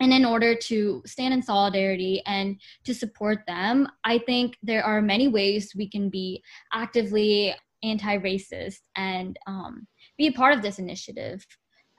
and 0.00 0.12
in 0.12 0.24
order 0.24 0.54
to 0.54 1.02
stand 1.06 1.34
in 1.34 1.42
solidarity 1.42 2.22
and 2.26 2.60
to 2.84 2.94
support 2.94 3.40
them, 3.46 3.86
I 4.04 4.18
think 4.18 4.56
there 4.62 4.82
are 4.82 5.02
many 5.02 5.28
ways 5.28 5.72
we 5.76 5.88
can 5.88 6.08
be 6.08 6.42
actively 6.72 7.54
anti 7.82 8.18
racist 8.18 8.80
and 8.96 9.38
um, 9.46 9.86
be 10.16 10.26
a 10.28 10.32
part 10.32 10.54
of 10.54 10.62
this 10.62 10.78
initiative. 10.78 11.46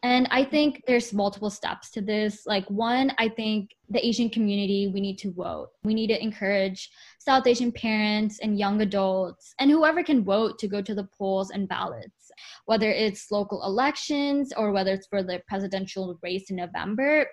And 0.04 0.28
I 0.32 0.44
think 0.44 0.82
there's 0.88 1.14
multiple 1.14 1.52
steps 1.52 1.92
to 1.92 2.02
this. 2.02 2.48
Like, 2.48 2.68
one, 2.72 3.12
I 3.20 3.30
think 3.30 3.70
the 3.88 4.04
Asian 4.04 4.32
community, 4.32 4.90
we 4.92 5.00
need 5.00 5.20
to 5.20 5.32
vote. 5.32 5.70
We 5.84 5.94
need 5.94 6.08
to 6.08 6.22
encourage 6.22 6.90
South 7.20 7.46
Asian 7.46 7.72
parents 7.72 8.40
and 8.40 8.58
young 8.58 8.82
adults 8.82 9.54
and 9.60 9.70
whoever 9.70 10.02
can 10.04 10.24
vote 10.24 10.58
to 10.58 10.68
go 10.68 10.82
to 10.82 10.96
the 10.96 11.08
polls 11.16 11.52
and 11.52 11.68
ballots, 11.68 12.32
whether 12.66 12.90
it's 12.90 13.30
local 13.30 13.64
elections 13.64 14.52
or 14.58 14.72
whether 14.72 14.92
it's 14.94 15.06
for 15.06 15.22
the 15.22 15.40
presidential 15.48 16.18
race 16.24 16.50
in 16.50 16.56
November. 16.56 17.28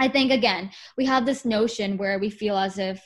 I 0.00 0.08
think, 0.08 0.32
again, 0.32 0.70
we 0.96 1.04
have 1.04 1.26
this 1.26 1.44
notion 1.44 1.98
where 1.98 2.18
we 2.18 2.30
feel 2.30 2.56
as 2.56 2.78
if 2.78 3.02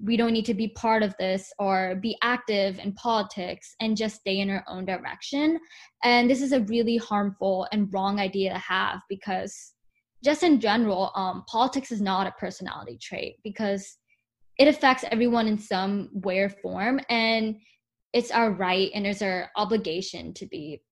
we 0.00 0.16
don't 0.16 0.32
need 0.32 0.44
to 0.44 0.54
be 0.54 0.68
part 0.68 1.02
of 1.02 1.12
this 1.18 1.52
or 1.58 1.96
be 1.96 2.16
active 2.22 2.78
in 2.78 2.92
politics 2.92 3.74
and 3.80 3.96
just 3.96 4.20
stay 4.20 4.38
in 4.38 4.48
our 4.48 4.64
own 4.68 4.84
direction. 4.84 5.58
And 6.04 6.30
this 6.30 6.40
is 6.40 6.52
a 6.52 6.60
really 6.60 6.96
harmful 6.96 7.66
and 7.72 7.92
wrong 7.92 8.20
idea 8.20 8.52
to 8.52 8.58
have 8.58 9.00
because, 9.08 9.72
just 10.24 10.44
in 10.44 10.60
general, 10.60 11.10
um, 11.16 11.44
politics 11.48 11.90
is 11.90 12.00
not 12.00 12.28
a 12.28 12.32
personality 12.38 12.98
trait 13.02 13.38
because 13.42 13.98
it 14.58 14.68
affects 14.68 15.04
everyone 15.10 15.48
in 15.48 15.58
some 15.58 16.08
way 16.12 16.38
or 16.38 16.48
form. 16.48 17.00
And 17.08 17.56
it's 18.12 18.30
our 18.30 18.52
right 18.52 18.90
and 18.94 19.08
it's 19.08 19.22
our 19.22 19.50
obligation 19.56 20.32
to 20.34 20.46
be 20.46 20.82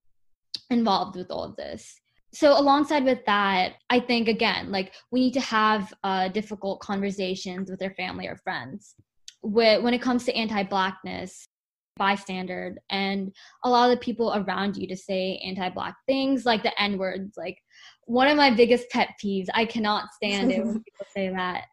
involved 0.71 1.17
with 1.17 1.31
all 1.31 1.45
of 1.45 1.55
this 1.55 2.01
so 2.33 2.59
alongside 2.59 3.05
with 3.05 3.25
that 3.27 3.75
i 3.91 3.99
think 3.99 4.29
again 4.29 4.71
like 4.71 4.93
we 5.11 5.21
need 5.21 5.35
to 5.35 5.41
have 5.41 5.93
uh, 6.05 6.29
difficult 6.29 6.81
conversations 6.81 7.71
with 7.71 7.83
our 7.83 7.95
family 7.95 8.27
or 8.27 8.37
friends 8.37 8.95
with, 9.43 9.83
when 9.83 9.95
it 9.95 10.03
comes 10.03 10.25
to 10.25 10.35
anti-blackness 10.35 11.49
bystander 11.97 12.77
and 12.91 13.33
a 13.65 13.71
lot 13.71 13.91
of 13.91 13.97
the 13.97 14.05
people 14.05 14.33
around 14.35 14.77
you 14.77 14.87
to 14.87 14.97
say 14.97 15.41
anti-black 15.45 15.95
things 16.07 16.45
like 16.45 16.62
the 16.62 16.83
n 16.83 16.99
words. 16.99 17.37
Like 17.37 17.59
one 18.05 18.29
of 18.29 18.37
my 18.37 18.51
biggest 18.55 18.89
pet 18.91 19.11
peeves 19.23 19.47
i 19.55 19.65
cannot 19.65 20.12
stand 20.12 20.53
it 20.53 20.65
when 20.65 20.75
people 20.85 21.07
say 21.15 21.31
that. 21.31 21.65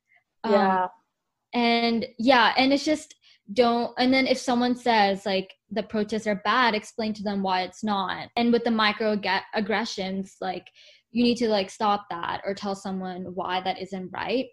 Yeah. 0.48 0.84
Um, 0.84 0.90
and 1.54 2.06
yeah 2.18 2.54
and 2.58 2.74
it's 2.74 2.86
just 2.86 3.16
don't 3.52 3.94
and 4.00 4.14
then 4.14 4.26
if 4.26 4.38
someone 4.38 4.76
says 4.76 5.26
like 5.26 5.54
the 5.74 5.84
protests 5.84 6.28
are 6.28 6.42
bad 6.44 6.76
explain 6.76 7.14
to 7.14 7.24
them 7.24 7.44
why 7.44 7.62
it's 7.62 7.84
not. 7.84 8.30
And 8.36 8.52
with 8.52 8.64
the 8.64 8.72
micro 8.72 9.20
aggressions 9.54 10.36
like 10.42 10.68
you 11.12 11.24
need 11.24 11.38
to 11.38 11.48
like 11.50 11.70
stop 11.70 12.06
that 12.10 12.42
or 12.46 12.54
tell 12.54 12.76
someone 12.76 13.24
why 13.36 13.62
that 13.62 13.82
isn't 13.82 14.10
right. 14.12 14.48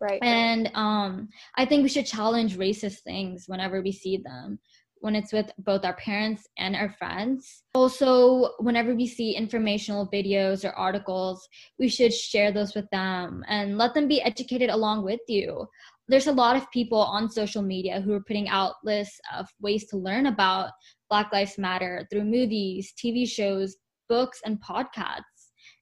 Right. 0.00 0.22
And 0.22 0.70
um 0.74 1.28
i 1.56 1.66
think 1.66 1.82
we 1.82 1.88
should 1.88 2.06
challenge 2.06 2.56
racist 2.56 3.00
things 3.00 3.44
whenever 3.46 3.82
we 3.82 3.92
see 3.92 4.16
them 4.16 4.58
when 5.00 5.16
it's 5.16 5.32
with 5.32 5.50
both 5.58 5.84
our 5.84 5.96
parents 5.96 6.46
and 6.58 6.76
our 6.76 6.90
friends. 6.98 7.62
Also, 7.74 8.50
whenever 8.58 8.94
we 8.94 9.06
see 9.06 9.34
informational 9.34 10.06
videos 10.06 10.64
or 10.64 10.72
articles, 10.72 11.48
we 11.78 11.88
should 11.88 12.12
share 12.12 12.52
those 12.52 12.74
with 12.74 12.88
them 12.90 13.42
and 13.48 13.78
let 13.78 13.94
them 13.94 14.08
be 14.08 14.22
educated 14.22 14.70
along 14.70 15.02
with 15.02 15.20
you 15.26 15.66
there's 16.10 16.26
a 16.26 16.32
lot 16.32 16.56
of 16.56 16.70
people 16.72 16.98
on 16.98 17.30
social 17.30 17.62
media 17.62 18.00
who 18.00 18.12
are 18.12 18.22
putting 18.22 18.48
out 18.48 18.74
lists 18.82 19.20
of 19.36 19.46
ways 19.60 19.86
to 19.86 19.96
learn 19.96 20.26
about 20.26 20.70
Black 21.08 21.32
Lives 21.32 21.56
Matter 21.56 22.06
through 22.10 22.24
movies, 22.24 22.92
TV 23.02 23.28
shows, 23.28 23.76
books, 24.08 24.40
and 24.44 24.60
podcasts. 24.60 25.22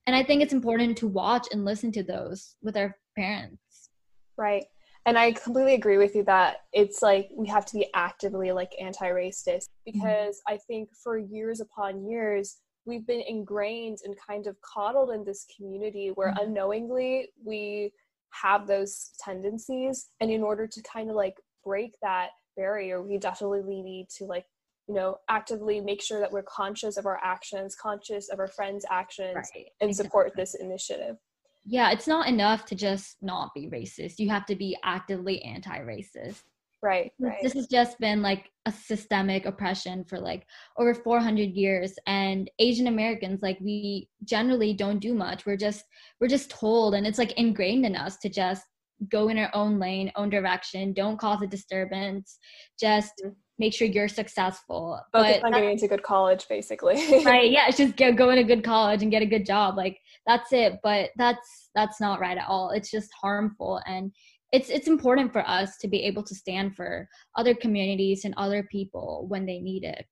And 0.07 0.15
I 0.15 0.23
think 0.23 0.43
it's 0.43 0.53
important 0.53 0.99
to 0.99 1.09
watch 1.09 1.47
and 1.51 1.65
listen 1.65 1.91
to 1.93 2.03
those 2.03 2.57
with 2.63 2.77
our 2.77 2.95
parents. 3.17 3.91
Right. 4.37 4.65
And 5.07 5.17
I 5.17 5.33
completely 5.33 5.75
agree 5.75 5.97
with 5.97 6.15
you 6.15 6.25
that 6.25 6.59
it's 6.75 7.01
like 7.01 7.31
we 7.35 7.49
have 7.49 7.65
to 7.67 7.79
be 7.79 7.89
actively 7.95 8.53
like 8.53 8.73
anti 8.79 9.09
racist 9.09 9.69
because 9.87 10.37
mm-hmm. 10.37 10.55
I 10.55 10.59
think 10.67 10.91
for 11.03 11.17
years 11.17 11.61
upon 11.61 12.07
years, 12.07 12.59
we've 12.85 13.07
been 13.07 13.23
ingrained 13.27 13.99
and 14.05 14.15
kind 14.27 14.47
of 14.47 14.57
coddled 14.61 15.11
in 15.11 15.25
this 15.25 15.47
community 15.57 16.11
where 16.15 16.29
mm-hmm. 16.29 16.49
unknowingly 16.49 17.31
we 17.43 17.93
have 18.31 18.67
those 18.67 19.11
tendencies 19.19 20.09
and 20.21 20.31
in 20.31 20.43
order 20.43 20.67
to 20.67 20.83
kind 20.83 21.11
of 21.11 21.17
like 21.17 21.37
break 21.65 21.95
that 22.03 22.29
barrier 22.57 23.03
we 23.03 23.19
definitely 23.19 23.83
need 23.83 24.07
to 24.09 24.25
like 24.25 24.45
you 24.89 24.95
know 24.95 25.17
actively 25.29 25.81
make 25.81 26.03
sure 26.03 26.21
that 26.21 26.31
we're 26.31 26.43
conscious 26.43 26.97
of 26.97 27.07
our 27.07 27.21
actions 27.23 27.75
conscious 27.75 28.29
of 28.31 28.39
our 28.39 28.49
friends 28.49 28.85
actions 28.91 29.35
right. 29.35 29.67
and 29.81 29.91
exactly. 29.91 29.93
support 29.93 30.33
this 30.37 30.55
initiative 30.55 31.17
yeah 31.65 31.91
it's 31.91 32.09
not 32.09 32.27
enough 32.29 32.65
to 32.65 32.75
just 32.75 33.17
not 33.23 33.51
be 33.55 33.69
racist 33.69 34.19
you 34.19 34.29
have 34.29 34.47
to 34.47 34.57
be 34.57 34.77
actively 34.85 35.43
anti-racist 35.43 36.43
right 36.83 37.13
right. 37.19 37.39
this 37.43 37.55
has 37.55 37.67
just 37.67 37.99
been 37.99 38.23
like 38.23 38.51
a 38.67 38.73
systemic 38.73 39.47
oppression 39.47 40.05
for 40.05 40.19
like 40.19 40.47
over 40.79 40.95
400 40.95 41.51
years 41.51 41.95
and 42.07 42.51
asian 42.59 42.87
americans 42.87 43.41
like 43.43 43.59
we 43.61 44.09
generally 44.25 44.73
don't 44.73 45.01
do 45.01 45.15
much. 45.15 45.47
We're 45.47 45.57
just 45.57 45.85
we're 46.21 46.29
just 46.29 46.51
told 46.51 46.95
and 46.95 47.07
it's 47.07 47.19
like 47.19 47.33
ingrained 47.33 47.87
in 47.87 47.97
us 47.97 48.17
to 48.19 48.29
just 48.29 48.65
go 49.11 49.29
in 49.29 49.39
our 49.39 49.51
own 49.55 49.79
lane 49.79 50.11
own 50.17 50.29
direction 50.29 50.93
don't 50.93 51.21
cause 51.21 51.41
a 51.41 51.47
disturbance 51.47 52.39
just 52.81 53.13
mm-hmm. 53.25 53.33
make 53.57 53.73
sure 53.73 53.87
you're 53.87 54.09
successful. 54.09 55.01
Focus 55.13 55.39
but 55.41 55.47
on 55.47 55.53
getting 55.53 55.71
into 55.71 55.87
good 55.87 56.03
college 56.03 56.47
basically. 56.49 56.97
Right 57.25 57.51
yeah 57.51 57.69
it's 57.69 57.77
just 57.77 57.97
go, 57.97 58.13
go 58.13 58.31
in 58.31 58.39
a 58.39 58.45
good 58.45 58.65
college 58.65 59.03
and 59.03 59.11
get 59.11 59.23
a 59.23 59.27
good 59.27 59.47
job 59.47 59.77
like 59.77 59.99
that's 60.27 60.53
it. 60.53 60.79
But 60.83 61.11
that's 61.17 61.71
that's 61.75 62.01
not 62.01 62.21
right 62.21 62.39
at 62.39 62.49
all. 62.49 62.71
It's 62.71 62.91
just 62.91 63.11
harmful 63.21 63.81
and 63.87 64.13
it's 64.53 64.71
it's 64.71 64.89
important 64.89 65.33
for 65.33 65.47
us 65.49 65.77
to 65.79 65.89
be 65.89 66.05
able 66.05 66.23
to 66.23 66.35
stand 66.35 66.75
for 66.75 67.09
other 67.37 67.55
communities 67.55 68.25
and 68.25 68.35
other 68.37 68.63
people 68.71 69.27
when 69.29 69.47
they 69.47 69.59
need 69.61 69.85
it. 69.85 70.05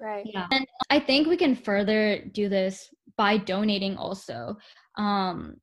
Right. 0.00 0.24
Yeah. 0.26 0.46
And 0.50 0.66
i 0.90 0.98
think 0.98 1.28
we 1.28 1.36
can 1.36 1.54
further 1.54 2.24
do 2.32 2.48
this 2.48 2.88
by 3.16 3.38
donating 3.38 3.96
also. 3.96 4.56
Um 4.96 5.56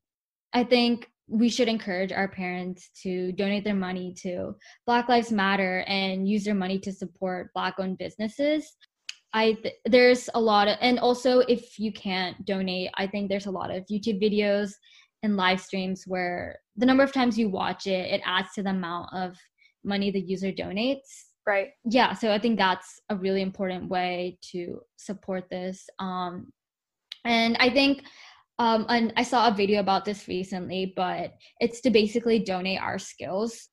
i 0.52 0.64
think 0.64 1.08
we 1.28 1.48
should 1.48 1.68
encourage 1.68 2.12
our 2.12 2.28
parents 2.28 2.90
to 3.02 3.32
donate 3.32 3.64
their 3.64 3.74
money 3.74 4.14
to 4.22 4.54
black 4.86 5.08
lives 5.08 5.32
matter 5.32 5.84
and 5.86 6.28
use 6.28 6.44
their 6.44 6.54
money 6.54 6.78
to 6.78 6.92
support 6.92 7.52
black 7.54 7.74
owned 7.78 7.96
businesses. 7.96 8.76
I 9.34 9.54
th- 9.54 9.74
there's 9.86 10.28
a 10.34 10.40
lot 10.40 10.68
of 10.68 10.76
and 10.80 10.98
also 10.98 11.38
if 11.40 11.78
you 11.78 11.92
can't 11.92 12.44
donate 12.44 12.90
i 12.96 13.06
think 13.06 13.28
there's 13.28 13.46
a 13.46 13.50
lot 13.50 13.70
of 13.70 13.84
youtube 13.90 14.22
videos 14.22 14.72
and 15.22 15.36
live 15.36 15.60
streams 15.60 16.04
where 16.06 16.58
the 16.76 16.86
number 16.86 17.02
of 17.02 17.12
times 17.12 17.38
you 17.38 17.48
watch 17.48 17.86
it, 17.86 18.12
it 18.12 18.20
adds 18.24 18.48
to 18.54 18.62
the 18.62 18.70
amount 18.70 19.08
of 19.12 19.36
money 19.84 20.10
the 20.10 20.20
user 20.20 20.52
donates. 20.52 21.26
Right. 21.46 21.68
Yeah. 21.84 22.14
So 22.14 22.32
I 22.32 22.38
think 22.38 22.58
that's 22.58 23.00
a 23.08 23.16
really 23.16 23.42
important 23.42 23.88
way 23.88 24.38
to 24.52 24.80
support 24.96 25.44
this. 25.50 25.84
Um, 25.98 26.52
and 27.24 27.56
I 27.58 27.70
think, 27.70 28.04
um, 28.58 28.86
and 28.88 29.12
I 29.16 29.22
saw 29.22 29.48
a 29.48 29.54
video 29.54 29.80
about 29.80 30.04
this 30.04 30.28
recently, 30.28 30.92
but 30.94 31.34
it's 31.60 31.80
to 31.82 31.90
basically 31.90 32.38
donate 32.38 32.80
our 32.80 32.98
skills. 32.98 33.68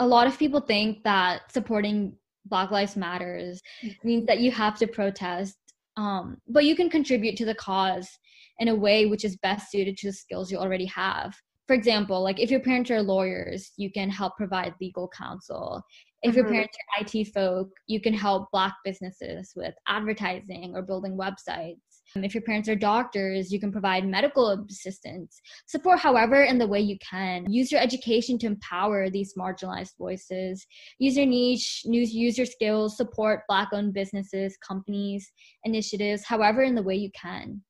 A 0.00 0.06
lot 0.06 0.26
of 0.26 0.38
people 0.38 0.60
think 0.60 1.04
that 1.04 1.52
supporting 1.52 2.16
Black 2.46 2.70
Lives 2.70 2.96
Matters 2.96 3.62
mm-hmm. 3.82 4.06
means 4.06 4.26
that 4.26 4.40
you 4.40 4.50
have 4.50 4.76
to 4.78 4.86
protest, 4.86 5.56
um, 5.96 6.38
but 6.48 6.64
you 6.64 6.74
can 6.74 6.90
contribute 6.90 7.36
to 7.36 7.44
the 7.44 7.54
cause 7.54 8.08
in 8.58 8.68
a 8.68 8.74
way 8.74 9.06
which 9.06 9.24
is 9.24 9.36
best 9.38 9.70
suited 9.70 9.96
to 9.98 10.08
the 10.08 10.12
skills 10.12 10.50
you 10.50 10.58
already 10.58 10.86
have 10.86 11.34
for 11.66 11.74
example, 11.74 12.22
like 12.22 12.40
if 12.40 12.50
your 12.50 12.60
parents 12.60 12.90
are 12.90 13.02
lawyers, 13.02 13.72
you 13.76 13.90
can 13.90 14.10
help 14.10 14.36
provide 14.36 14.74
legal 14.80 15.08
counsel. 15.08 15.82
If 16.22 16.30
mm-hmm. 16.30 16.38
your 16.38 16.48
parents 16.48 16.76
are 16.76 17.06
IT 17.06 17.28
folk, 17.28 17.70
you 17.86 18.00
can 18.00 18.12
help 18.12 18.48
Black 18.52 18.74
businesses 18.84 19.52
with 19.56 19.74
advertising 19.88 20.72
or 20.74 20.82
building 20.82 21.16
websites. 21.16 21.78
If 22.16 22.34
your 22.34 22.42
parents 22.42 22.68
are 22.68 22.76
doctors, 22.76 23.50
you 23.50 23.58
can 23.58 23.72
provide 23.72 24.06
medical 24.06 24.50
assistance. 24.70 25.40
Support 25.66 26.00
however 26.00 26.42
in 26.42 26.58
the 26.58 26.66
way 26.66 26.80
you 26.80 26.98
can. 26.98 27.50
Use 27.50 27.72
your 27.72 27.80
education 27.80 28.38
to 28.40 28.46
empower 28.46 29.08
these 29.08 29.34
marginalized 29.34 29.96
voices. 29.98 30.66
Use 30.98 31.16
your 31.16 31.26
niche, 31.26 31.82
use 31.84 32.36
your 32.36 32.46
skills, 32.46 32.98
support 32.98 33.40
Black 33.48 33.68
owned 33.72 33.94
businesses, 33.94 34.56
companies, 34.58 35.30
initiatives, 35.64 36.24
however 36.26 36.62
in 36.62 36.74
the 36.74 36.82
way 36.82 36.94
you 36.94 37.10
can. 37.18 37.62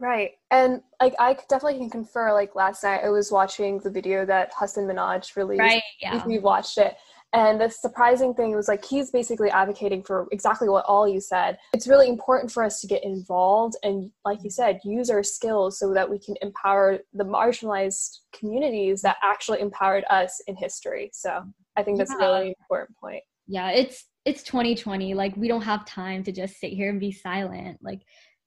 Right. 0.00 0.32
And 0.50 0.80
like 1.00 1.14
I 1.18 1.34
definitely 1.48 1.78
can 1.78 1.90
confer 1.90 2.32
like 2.32 2.54
last 2.54 2.82
night 2.82 3.02
I 3.04 3.10
was 3.10 3.30
watching 3.30 3.78
the 3.80 3.90
video 3.90 4.24
that 4.24 4.50
Hasan 4.58 4.86
Minhaj 4.86 5.36
released. 5.36 5.60
Right. 5.60 5.82
Yeah. 6.00 6.24
We 6.26 6.38
watched 6.38 6.78
it. 6.78 6.96
And 7.32 7.60
the 7.60 7.68
surprising 7.68 8.34
thing 8.34 8.56
was 8.56 8.66
like 8.66 8.84
he's 8.84 9.10
basically 9.10 9.50
advocating 9.50 10.02
for 10.02 10.26
exactly 10.32 10.68
what 10.68 10.84
all 10.86 11.06
you 11.06 11.20
said. 11.20 11.58
It's 11.74 11.86
really 11.86 12.08
important 12.08 12.50
for 12.50 12.64
us 12.64 12.80
to 12.80 12.86
get 12.86 13.04
involved 13.04 13.76
and 13.84 14.10
like 14.24 14.42
you 14.42 14.50
said, 14.50 14.80
use 14.84 15.10
our 15.10 15.22
skills 15.22 15.78
so 15.78 15.92
that 15.94 16.10
we 16.10 16.18
can 16.18 16.34
empower 16.40 16.98
the 17.12 17.24
marginalized 17.24 18.20
communities 18.32 19.02
that 19.02 19.18
actually 19.22 19.60
empowered 19.60 20.04
us 20.10 20.40
in 20.48 20.56
history. 20.56 21.10
So 21.12 21.44
I 21.76 21.82
think 21.82 21.98
that's 21.98 22.10
yeah. 22.18 22.26
a 22.26 22.32
really 22.32 22.56
important 22.58 22.96
point. 22.96 23.22
Yeah, 23.46 23.70
it's 23.70 24.06
it's 24.24 24.42
2020. 24.42 25.14
Like 25.14 25.36
we 25.36 25.46
don't 25.46 25.62
have 25.62 25.84
time 25.84 26.24
to 26.24 26.32
just 26.32 26.58
sit 26.58 26.72
here 26.72 26.90
and 26.90 26.98
be 26.98 27.12
silent. 27.12 27.78
Like 27.82 28.00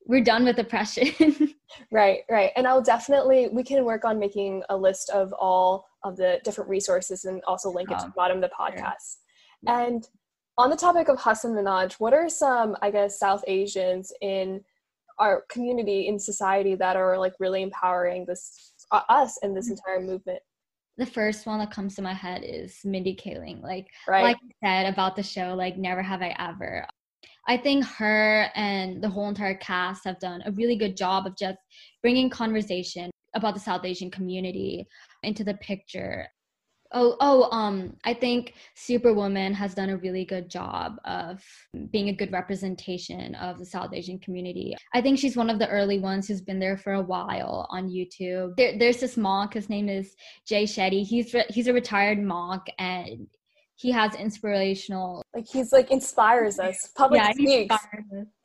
we're 0.06 0.24
done 0.24 0.46
with 0.46 0.60
oppression. 0.60 1.54
right, 1.92 2.20
right. 2.30 2.52
And 2.56 2.68
I'll 2.68 2.82
definitely 2.82 3.48
we 3.50 3.64
can 3.64 3.86
work 3.86 4.06
on 4.06 4.20
making 4.20 4.64
a 4.70 4.78
list 4.78 5.10
of 5.10 5.34
all 5.34 5.86
of 6.04 6.18
the 6.18 6.40
different 6.44 6.70
resources 6.70 7.26
and 7.26 7.42
also 7.46 7.72
link 7.72 7.90
it 7.92 8.00
to 8.00 8.06
the 8.06 8.14
bottom 8.16 8.38
of 8.38 8.42
the 8.42 8.52
podcast. 8.58 9.18
Yeah. 9.62 9.86
And 9.86 10.08
on 10.58 10.70
the 10.70 10.76
topic 10.76 11.08
of 11.08 11.22
Hasan 11.22 11.54
Minhaj, 11.54 11.94
what 11.94 12.14
are 12.14 12.30
some, 12.30 12.76
I 12.82 12.92
guess, 12.92 13.18
South 13.18 13.44
Asians 13.48 14.12
in 14.22 14.62
our 15.20 15.44
community 15.50 16.08
in 16.08 16.20
society 16.20 16.76
that 16.76 16.96
are 16.96 17.18
like 17.18 17.34
really 17.40 17.62
empowering 17.62 18.26
this 18.26 18.74
uh, 18.92 19.02
us 19.10 19.40
and 19.42 19.56
this 19.56 19.66
mm-hmm. 19.66 19.74
entire 19.74 20.02
movement? 20.02 20.40
the 20.98 21.06
first 21.06 21.46
one 21.46 21.60
that 21.60 21.72
comes 21.72 21.96
to 21.96 22.02
my 22.02 22.14
head 22.14 22.44
is 22.44 22.80
Mindy 22.84 23.16
Kaling. 23.16 23.62
Like 23.62 23.88
right. 24.08 24.24
like 24.24 24.38
I 24.64 24.68
said 24.84 24.94
about 24.94 25.16
the 25.16 25.24
show, 25.24 25.56
like 25.56 25.78
never 25.78 26.02
have 26.02 26.22
I 26.22 26.36
ever. 26.38 26.86
I 27.48 27.58
think 27.58 27.86
her 27.86 28.50
and 28.56 29.04
the 29.04 29.10
whole 29.10 29.28
entire 29.28 29.56
cast 29.56 30.06
have 30.06 30.20
done 30.20 30.42
a 30.46 30.52
really 30.52 30.76
good 30.76 30.96
job 30.96 31.28
of 31.28 31.38
just 31.38 31.58
bringing 32.02 32.30
conversation 32.30 33.12
about 33.36 33.54
the 33.54 33.60
South 33.60 33.86
Asian 33.86 34.10
community 34.12 34.88
into 35.24 35.44
the 35.44 35.56
picture. 35.56 36.28
Oh, 36.96 37.18
oh, 37.22 37.50
um, 37.50 37.98
I 38.06 38.14
think 38.14 38.54
Superwoman 38.76 39.52
has 39.56 39.74
done 39.74 39.90
a 39.90 39.98
really 39.98 40.26
good 40.26 40.48
job 40.48 40.98
of 41.06 41.44
being 41.92 42.10
a 42.10 42.14
good 42.14 42.32
representation 42.32 43.34
of 43.36 43.58
the 43.58 43.66
South 43.66 43.94
Asian 43.94 44.20
community. 44.20 44.76
I 44.94 45.02
think 45.02 45.18
she's 45.18 45.36
one 45.36 45.50
of 45.50 45.58
the 45.58 45.68
early 45.70 45.98
ones 45.98 46.28
who's 46.28 46.42
been 46.42 46.60
there 46.60 46.78
for 46.78 46.94
a 46.94 47.02
while 47.02 47.68
on 47.72 47.90
YouTube. 47.90 48.56
There, 48.58 48.78
there's 48.78 49.00
this 49.00 49.18
monk. 49.18 49.56
His 49.56 49.70
name 49.70 49.90
is 49.90 50.16
Jay 50.48 50.66
Shetty. 50.66 51.04
He's 51.04 51.34
re- 51.34 51.48
he's 51.50 51.68
a 51.68 51.74
retired 51.74 52.22
monk, 52.22 52.62
and 52.78 53.28
he 53.76 53.92
has 53.92 54.16
inspirational 54.16 55.24
like 55.36 55.48
he's 55.48 55.72
like 55.72 55.92
inspires 55.92 56.60
us. 56.60 56.90
Public 56.96 57.22
yeah, 57.22 57.32
speaks. 57.32 57.76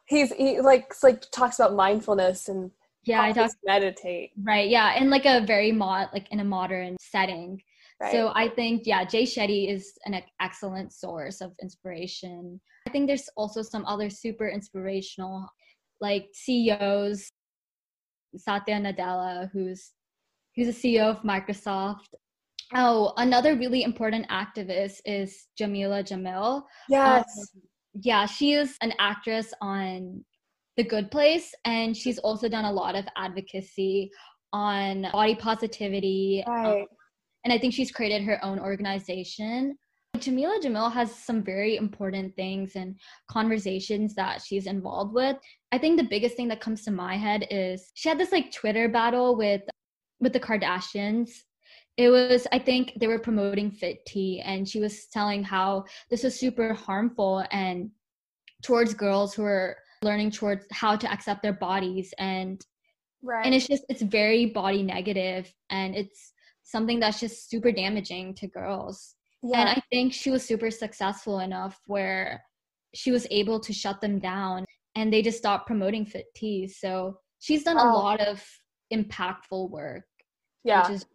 he 0.06 0.16
he's 0.18 0.32
he 0.32 0.60
like 0.60 0.92
like 1.02 1.30
talks 1.30 1.58
about 1.58 1.74
mindfulness 1.74 2.48
and 2.48 2.70
yeah 3.04 3.22
i 3.22 3.32
talk 3.32 3.50
meditate. 3.64 4.30
Right 4.42 4.68
yeah 4.68 4.98
in 4.98 5.10
like 5.10 5.26
a 5.26 5.44
very 5.44 5.72
mod 5.72 6.08
like 6.12 6.30
in 6.30 6.40
a 6.40 6.44
modern 6.44 6.96
setting. 7.00 7.60
Right. 8.00 8.12
so 8.12 8.30
i 8.34 8.48
think 8.48 8.86
yeah 8.86 9.04
jay 9.04 9.24
shetty 9.24 9.72
is 9.72 9.92
an 10.06 10.22
excellent 10.40 10.92
source 10.92 11.40
of 11.40 11.52
inspiration. 11.60 12.60
I 12.86 12.90
think 12.90 13.06
there's 13.06 13.28
also 13.36 13.60
some 13.60 13.84
other 13.86 14.08
super 14.08 14.48
inspirational 14.48 15.48
like 16.00 16.28
ceos 16.32 17.28
satya 18.36 18.76
nadella 18.76 19.50
who's 19.52 19.92
who's 20.54 20.68
a 20.68 20.72
ceo 20.72 21.10
of 21.10 21.22
microsoft 21.22 22.14
Oh, 22.74 23.12
another 23.16 23.56
really 23.56 23.82
important 23.82 24.28
activist 24.28 25.00
is 25.04 25.46
Jameela 25.58 26.02
Jamil. 26.02 26.62
Yes. 26.88 27.24
Um, 27.24 27.62
yeah, 28.02 28.26
she 28.26 28.52
is 28.52 28.76
an 28.82 28.92
actress 28.98 29.52
on 29.60 30.24
The 30.76 30.84
Good 30.84 31.10
Place, 31.10 31.54
and 31.64 31.96
she's 31.96 32.18
also 32.18 32.48
done 32.48 32.66
a 32.66 32.72
lot 32.72 32.94
of 32.94 33.06
advocacy 33.16 34.10
on 34.52 35.06
body 35.12 35.34
positivity. 35.34 36.44
Um, 36.46 36.54
right. 36.54 36.80
Um, 36.82 36.86
and 37.44 37.52
I 37.52 37.58
think 37.58 37.72
she's 37.72 37.90
created 37.90 38.24
her 38.24 38.44
own 38.44 38.58
organization. 38.58 39.78
Jameela 40.16 40.60
Jamil 40.60 40.92
has 40.92 41.14
some 41.14 41.42
very 41.42 41.76
important 41.76 42.34
things 42.34 42.72
and 42.74 42.98
conversations 43.30 44.14
that 44.16 44.42
she's 44.42 44.66
involved 44.66 45.14
with. 45.14 45.36
I 45.70 45.78
think 45.78 45.96
the 45.96 46.08
biggest 46.08 46.36
thing 46.36 46.48
that 46.48 46.60
comes 46.60 46.82
to 46.84 46.90
my 46.90 47.16
head 47.16 47.46
is 47.50 47.92
she 47.94 48.08
had 48.08 48.18
this 48.18 48.32
like 48.32 48.52
Twitter 48.52 48.88
battle 48.88 49.36
with 49.36 49.62
with 50.20 50.32
the 50.32 50.40
Kardashians 50.40 51.30
it 51.98 52.08
was 52.08 52.46
i 52.52 52.58
think 52.58 52.94
they 52.96 53.06
were 53.06 53.18
promoting 53.18 53.70
fit 53.70 54.04
tea 54.06 54.40
and 54.40 54.66
she 54.66 54.80
was 54.80 55.06
telling 55.06 55.42
how 55.42 55.84
this 56.08 56.22
was 56.22 56.38
super 56.38 56.72
harmful 56.72 57.44
and 57.50 57.90
towards 58.62 58.94
girls 58.94 59.34
who 59.34 59.44
are 59.44 59.76
learning 60.02 60.30
towards 60.30 60.64
how 60.72 60.96
to 60.96 61.10
accept 61.12 61.42
their 61.42 61.52
bodies 61.52 62.14
and 62.18 62.64
right 63.22 63.44
and 63.44 63.54
it's 63.54 63.66
just 63.66 63.84
it's 63.90 64.02
very 64.02 64.46
body 64.46 64.82
negative 64.82 65.52
and 65.70 65.94
it's 65.94 66.32
something 66.62 66.98
that's 67.00 67.20
just 67.20 67.50
super 67.50 67.72
damaging 67.72 68.34
to 68.34 68.46
girls 68.46 69.16
yeah. 69.42 69.60
and 69.60 69.68
i 69.68 69.82
think 69.90 70.12
she 70.12 70.30
was 70.30 70.44
super 70.44 70.70
successful 70.70 71.40
enough 71.40 71.80
where 71.86 72.42
she 72.94 73.10
was 73.10 73.26
able 73.30 73.60
to 73.60 73.72
shut 73.72 74.00
them 74.00 74.18
down 74.18 74.64
and 74.94 75.12
they 75.12 75.22
just 75.22 75.38
stopped 75.38 75.66
promoting 75.66 76.04
fit 76.04 76.26
teas. 76.34 76.78
So 76.80 77.18
she's 77.38 77.62
done 77.62 77.76
a 77.76 77.82
oh. 77.82 77.94
lot 77.94 78.20
of 78.20 78.44
impactful 78.92 79.70
work. 79.70 80.04
Yeah. 80.64 80.82
Which 80.82 80.96
is 80.96 81.06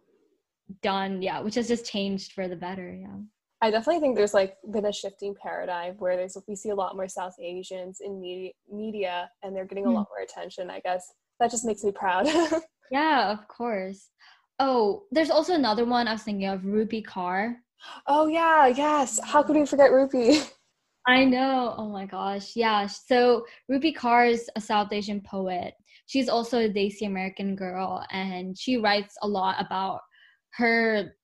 done, 0.82 1.22
yeah, 1.22 1.40
which 1.40 1.54
has 1.56 1.68
just 1.68 1.86
changed 1.86 2.32
for 2.32 2.48
the 2.48 2.56
better. 2.56 2.94
Yeah. 2.94 3.16
I 3.62 3.70
definitely 3.70 4.00
think 4.00 4.16
there's 4.16 4.34
like 4.34 4.56
been 4.72 4.84
a 4.84 4.92
shifting 4.92 5.34
paradigm 5.40 5.94
where 5.98 6.16
there's 6.16 6.36
we 6.46 6.54
see 6.54 6.70
a 6.70 6.74
lot 6.74 6.96
more 6.96 7.08
South 7.08 7.34
Asians 7.40 8.00
in 8.02 8.20
media, 8.20 8.52
media 8.70 9.30
and 9.42 9.56
they're 9.56 9.64
getting 9.64 9.86
a 9.86 9.88
mm. 9.88 9.94
lot 9.94 10.08
more 10.10 10.22
attention. 10.22 10.70
I 10.70 10.80
guess 10.80 11.10
that 11.40 11.50
just 11.50 11.64
makes 11.64 11.82
me 11.82 11.90
proud. 11.90 12.28
yeah, 12.90 13.32
of 13.32 13.48
course. 13.48 14.10
Oh, 14.58 15.04
there's 15.10 15.30
also 15.30 15.54
another 15.54 15.84
one 15.84 16.06
I 16.06 16.12
was 16.12 16.22
thinking 16.22 16.46
of, 16.46 16.60
Rupi 16.60 17.04
Kaur. 17.04 17.54
Oh 18.06 18.26
yeah, 18.26 18.66
yes. 18.66 19.18
How 19.24 19.42
could 19.42 19.56
we 19.56 19.66
forget 19.66 19.90
Rupi? 19.90 20.46
I 21.06 21.24
know. 21.24 21.74
Oh 21.76 21.88
my 21.88 22.06
gosh. 22.06 22.52
Yeah. 22.56 22.86
So 22.86 23.46
Rupi 23.70 23.96
Kaur 23.96 24.30
is 24.30 24.48
a 24.56 24.60
South 24.60 24.92
Asian 24.92 25.20
poet. 25.20 25.74
She's 26.06 26.28
also 26.28 26.60
a 26.60 26.68
Desi 26.68 27.06
American 27.06 27.56
girl 27.56 28.04
and 28.10 28.58
she 28.58 28.76
writes 28.76 29.16
a 29.22 29.28
lot 29.28 29.56
about 29.58 30.00
her 30.56 31.14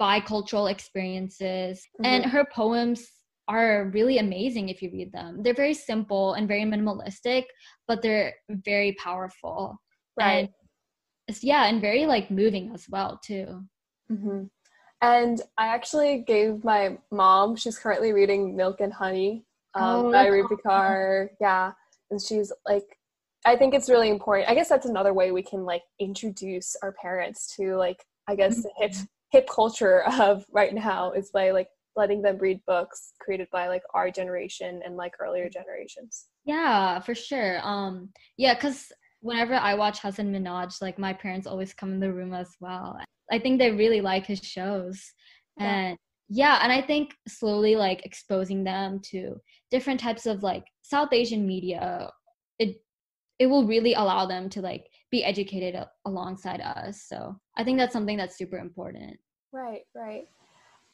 bicultural 0.00 0.70
experiences 0.70 1.86
mm-hmm. 2.00 2.04
and 2.04 2.24
her 2.24 2.46
poems 2.52 3.06
are 3.48 3.90
really 3.92 4.18
amazing 4.18 4.68
if 4.68 4.80
you 4.80 4.90
read 4.90 5.12
them 5.12 5.42
they're 5.42 5.54
very 5.54 5.74
simple 5.74 6.34
and 6.34 6.48
very 6.48 6.62
minimalistic 6.62 7.44
but 7.86 8.00
they're 8.00 8.32
very 8.48 8.92
powerful 8.92 9.76
right 10.18 10.48
and, 11.28 11.38
yeah 11.42 11.66
and 11.66 11.80
very 11.80 12.06
like 12.06 12.30
moving 12.30 12.70
as 12.72 12.86
well 12.88 13.20
too 13.22 13.62
mm-hmm. 14.10 14.44
and 15.02 15.42
i 15.58 15.66
actually 15.66 16.24
gave 16.26 16.64
my 16.64 16.96
mom 17.10 17.54
she's 17.54 17.78
currently 17.78 18.12
reading 18.12 18.56
milk 18.56 18.80
and 18.80 18.92
honey 18.92 19.44
um, 19.74 20.06
oh, 20.06 20.12
by 20.12 20.26
Rupi 20.26 20.56
Kaur. 20.64 21.28
Yeah, 21.40 21.72
and 22.10 22.20
she's 22.20 22.52
like, 22.66 22.98
I 23.44 23.56
think 23.56 23.74
it's 23.74 23.90
really 23.90 24.08
important. 24.08 24.48
I 24.48 24.54
guess 24.54 24.68
that's 24.68 24.86
another 24.86 25.12
way 25.12 25.30
we 25.32 25.42
can 25.42 25.64
like 25.64 25.82
introduce 25.98 26.76
our 26.82 26.92
parents 26.92 27.54
to 27.56 27.76
like, 27.76 28.04
I 28.28 28.34
guess, 28.34 28.58
mm-hmm. 28.58 28.82
hip 28.82 28.94
hip 29.30 29.48
culture 29.48 30.02
of 30.20 30.44
right 30.52 30.74
now 30.74 31.12
is 31.12 31.30
by 31.30 31.50
like 31.50 31.68
letting 31.96 32.22
them 32.22 32.38
read 32.38 32.60
books 32.66 33.12
created 33.20 33.48
by 33.52 33.68
like 33.68 33.82
our 33.94 34.10
generation 34.10 34.80
and 34.84 34.96
like 34.96 35.14
earlier 35.20 35.48
generations. 35.48 36.26
Yeah, 36.44 37.00
for 37.00 37.14
sure. 37.14 37.60
Um 37.62 38.10
yeah, 38.36 38.54
cuz 38.54 38.92
whenever 39.20 39.54
I 39.54 39.74
watch 39.74 40.00
Hasan 40.00 40.32
Minhaj, 40.32 40.82
like 40.82 40.98
my 40.98 41.12
parents 41.12 41.46
always 41.46 41.72
come 41.72 41.92
in 41.92 42.00
the 42.00 42.12
room 42.12 42.34
as 42.34 42.50
well. 42.60 42.98
I 43.32 43.38
think 43.38 43.58
they 43.58 43.70
really 43.70 44.00
like 44.00 44.26
his 44.26 44.40
shows. 44.40 45.02
Yeah. 45.58 45.64
And 45.64 45.98
yeah, 46.28 46.60
and 46.62 46.72
I 46.72 46.82
think 46.82 47.14
slowly 47.28 47.76
like 47.76 48.04
exposing 48.04 48.64
them 48.64 49.00
to 49.10 49.36
different 49.70 50.00
types 50.00 50.26
of 50.26 50.42
like 50.42 50.64
South 50.82 51.12
Asian 51.12 51.46
media, 51.46 52.10
it 52.58 52.76
it 53.38 53.46
will 53.46 53.66
really 53.66 53.94
allow 53.94 54.26
them 54.26 54.48
to 54.50 54.60
like 54.60 54.86
be 55.10 55.24
educated 55.24 55.76
alongside 56.06 56.60
us. 56.60 57.04
So 57.08 57.36
I 57.56 57.64
think 57.64 57.78
that's 57.78 57.92
something 57.92 58.16
that's 58.16 58.36
super 58.36 58.58
important. 58.58 59.16
Right, 59.52 59.82
right. 59.94 60.24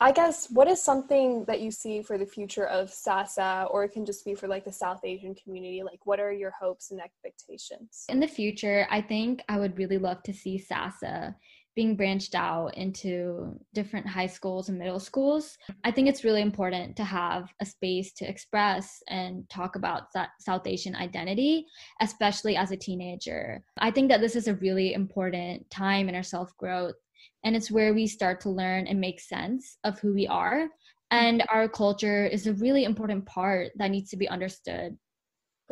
I 0.03 0.13
guess 0.13 0.49
what 0.51 0.67
is 0.67 0.83
something 0.83 1.45
that 1.45 1.61
you 1.61 1.71
see 1.71 2.01
for 2.01 2.17
the 2.17 2.25
future 2.25 2.67
of 2.67 2.91
SASA, 2.91 3.69
or 3.71 3.85
it 3.85 3.93
can 3.93 4.07
just 4.07 4.25
be 4.25 4.35
for 4.35 4.49
like 4.49 4.65
the 4.65 4.73
South 4.73 5.01
Asian 5.05 5.35
community? 5.35 5.83
Like, 5.83 6.01
what 6.05 6.19
are 6.19 6.33
your 6.33 6.53
hopes 6.59 6.91
and 6.91 7.01
expectations? 7.01 8.07
In 8.09 8.19
the 8.19 8.27
future, 8.27 8.87
I 8.91 9.03
think 9.03 9.43
I 9.51 9.59
would 9.59 9.77
really 9.77 9.99
love 9.99 10.23
to 10.23 10.33
see 10.33 10.59
SASA 10.59 11.35
being 11.77 11.97
branched 11.97 12.35
out 12.35 12.77
into 12.77 13.59
different 13.75 14.07
high 14.07 14.27
schools 14.27 14.69
and 14.69 14.79
middle 14.79 14.99
schools. 14.99 15.57
I 15.85 15.91
think 15.91 16.09
it's 16.09 16.25
really 16.25 16.43
important 16.43 16.97
to 16.97 17.05
have 17.05 17.53
a 17.61 17.67
space 17.67 18.13
to 18.15 18.29
express 18.29 19.03
and 19.09 19.49
talk 19.49 19.77
about 19.77 20.09
South 20.41 20.67
Asian 20.67 20.97
identity, 20.97 21.67
especially 22.01 22.57
as 22.57 22.71
a 22.71 22.77
teenager. 22.77 23.63
I 23.79 23.91
think 23.91 24.09
that 24.09 24.21
this 24.21 24.35
is 24.35 24.49
a 24.49 24.55
really 24.55 24.95
important 24.95 25.71
time 25.71 26.09
in 26.09 26.15
our 26.15 26.23
self 26.23 26.57
growth 26.57 26.97
and 27.45 27.57
it's 27.57 27.71
where 27.71 27.95
we 27.95 28.07
start 28.07 28.41
to 28.43 28.51
learn 28.51 28.87
and 28.87 29.01
make 29.01 29.21
sense 29.21 29.79
of 29.85 29.99
who 30.01 30.15
we 30.15 30.27
are. 30.27 30.65
Mm-hmm. 30.65 31.17
And 31.17 31.45
our 31.49 31.69
culture 31.69 32.27
is 32.27 32.47
a 32.47 32.55
really 32.55 32.85
important 32.85 33.27
part 33.27 33.73
that 33.77 33.91
needs 33.91 34.11
to 34.11 34.17
be 34.17 34.29
understood. 34.29 34.97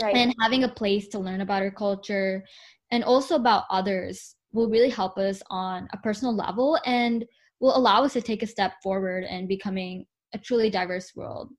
Right. 0.02 0.14
And 0.14 0.34
having 0.40 0.64
a 0.64 0.68
place 0.68 1.08
to 1.08 1.18
learn 1.18 1.40
about 1.40 1.62
our 1.62 1.70
culture 1.70 2.44
and 2.90 3.04
also 3.04 3.34
about 3.34 3.64
others 3.70 4.36
will 4.52 4.70
really 4.70 4.90
help 4.90 5.18
us 5.18 5.42
on 5.50 5.88
a 5.92 5.98
personal 5.98 6.34
level 6.34 6.78
and 6.86 7.24
will 7.60 7.76
allow 7.76 8.04
us 8.04 8.12
to 8.14 8.22
take 8.22 8.42
a 8.42 8.46
step 8.46 8.74
forward 8.82 9.24
and 9.24 9.48
becoming 9.48 10.06
a 10.32 10.38
truly 10.38 10.70
diverse 10.70 11.12
world. 11.16 11.50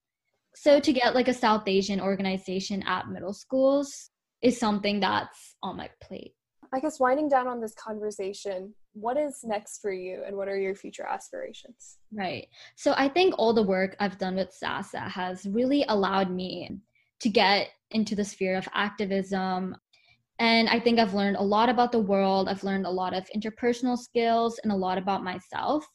So 0.56 0.80
to 0.80 0.94
get 0.94 1.16
like 1.16 1.28
a 1.28 1.34
south 1.34 1.68
asian 1.68 2.02
organization 2.02 2.84
at 2.84 3.08
middle 3.08 3.34
schools 3.34 4.10
is 4.42 4.58
something 4.58 5.00
that's 5.00 5.56
on 5.62 5.78
my 5.78 5.90
plate 6.02 6.34
I 6.74 6.80
guess 6.80 7.00
winding 7.00 7.30
down 7.30 7.48
on 7.48 7.60
this 7.60 7.74
conversation, 7.74 8.74
what 8.94 9.18
is 9.18 9.40
next 9.44 9.82
for 9.82 9.92
you 9.92 10.24
and 10.26 10.36
what 10.36 10.48
are 10.48 10.58
your 10.58 10.76
future 10.76 11.06
aspirations? 11.06 11.98
Right. 12.14 12.48
So 12.76 12.94
I 12.98 13.10
think 13.10 13.36
all 13.38 13.54
the 13.54 13.64
work 13.64 13.96
I've 14.00 14.18
done 14.18 14.36
with 14.36 14.52
SASA 14.52 15.10
has 15.10 15.46
really 15.46 15.86
allowed 15.88 16.32
me 16.32 16.78
to 17.22 17.30
get 17.30 17.70
into 17.92 18.16
the 18.16 18.26
sphere 18.26 18.56
of 18.56 18.68
activism. 18.74 19.76
And 20.38 20.70
I 20.70 20.80
think 20.80 21.00
I've 21.00 21.14
learned 21.14 21.38
a 21.38 21.44
lot 21.44 21.70
about 21.70 21.92
the 21.92 22.00
world. 22.00 22.48
I've 22.48 22.64
learned 22.64 22.86
a 22.86 22.92
lot 22.92 23.14
of 23.14 23.28
interpersonal 23.36 23.98
skills 23.98 24.60
and 24.64 24.72
a 24.72 24.76
lot 24.76 24.98
about 24.98 25.24
myself. 25.24 25.86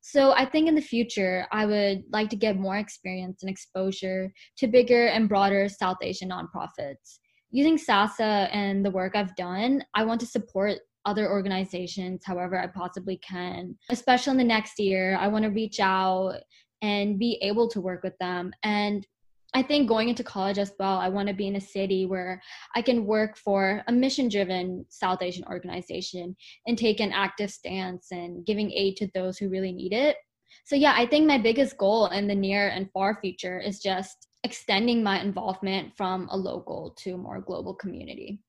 So 0.00 0.32
I 0.32 0.44
think 0.46 0.66
in 0.66 0.74
the 0.74 0.80
future, 0.80 1.46
I 1.52 1.64
would 1.64 2.02
like 2.10 2.28
to 2.30 2.36
get 2.36 2.56
more 2.56 2.76
experience 2.76 3.42
and 3.42 3.50
exposure 3.50 4.32
to 4.58 4.66
bigger 4.66 5.06
and 5.06 5.28
broader 5.28 5.68
South 5.68 5.98
Asian 6.02 6.30
nonprofits 6.30 7.20
using 7.52 7.78
SASA 7.78 8.48
and 8.52 8.84
the 8.84 8.90
work 8.90 9.14
I've 9.14 9.36
done, 9.36 9.84
I 9.94 10.04
want 10.04 10.20
to 10.20 10.26
support 10.26 10.78
other 11.04 11.30
organizations 11.30 12.22
however 12.24 12.58
I 12.58 12.66
possibly 12.66 13.18
can. 13.18 13.76
Especially 13.90 14.32
in 14.32 14.38
the 14.38 14.44
next 14.44 14.78
year, 14.78 15.16
I 15.20 15.28
want 15.28 15.44
to 15.44 15.50
reach 15.50 15.78
out 15.78 16.38
and 16.80 17.18
be 17.18 17.38
able 17.42 17.68
to 17.68 17.80
work 17.80 18.02
with 18.02 18.16
them. 18.18 18.52
And 18.62 19.06
I 19.54 19.62
think 19.62 19.86
going 19.86 20.08
into 20.08 20.24
college 20.24 20.58
as 20.58 20.72
well, 20.78 20.96
I 20.96 21.10
want 21.10 21.28
to 21.28 21.34
be 21.34 21.46
in 21.46 21.56
a 21.56 21.60
city 21.60 22.06
where 22.06 22.40
I 22.74 22.80
can 22.80 23.04
work 23.04 23.36
for 23.36 23.82
a 23.86 23.92
mission 23.92 24.28
driven 24.28 24.86
South 24.88 25.20
Asian 25.20 25.44
organization 25.44 26.34
and 26.66 26.78
take 26.78 27.00
an 27.00 27.12
active 27.12 27.50
stance 27.50 28.08
and 28.12 28.46
giving 28.46 28.72
aid 28.72 28.96
to 28.96 29.10
those 29.14 29.36
who 29.36 29.50
really 29.50 29.72
need 29.72 29.92
it. 29.92 30.16
So, 30.64 30.74
yeah, 30.74 30.94
I 30.96 31.06
think 31.06 31.26
my 31.26 31.38
biggest 31.38 31.76
goal 31.76 32.06
in 32.06 32.28
the 32.28 32.34
near 32.34 32.68
and 32.68 32.90
far 32.92 33.18
future 33.20 33.60
is 33.60 33.80
just 33.80 34.28
extending 34.44 35.02
my 35.02 35.20
involvement 35.20 35.96
from 35.96 36.28
a 36.30 36.36
local 36.36 36.90
to 36.98 37.12
a 37.12 37.18
more 37.18 37.40
global 37.40 37.74
community. 37.74 38.40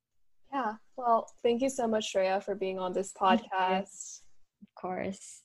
Yeah. 0.52 0.74
Well, 0.98 1.28
thank 1.44 1.62
you 1.62 1.70
so 1.70 1.88
much, 1.88 2.14
Sreya, 2.14 2.44
for 2.44 2.56
being 2.56 2.80
on 2.80 2.94
this 2.94 3.12
podcast. 3.14 4.22
Of 4.62 4.76
course. 4.76 5.43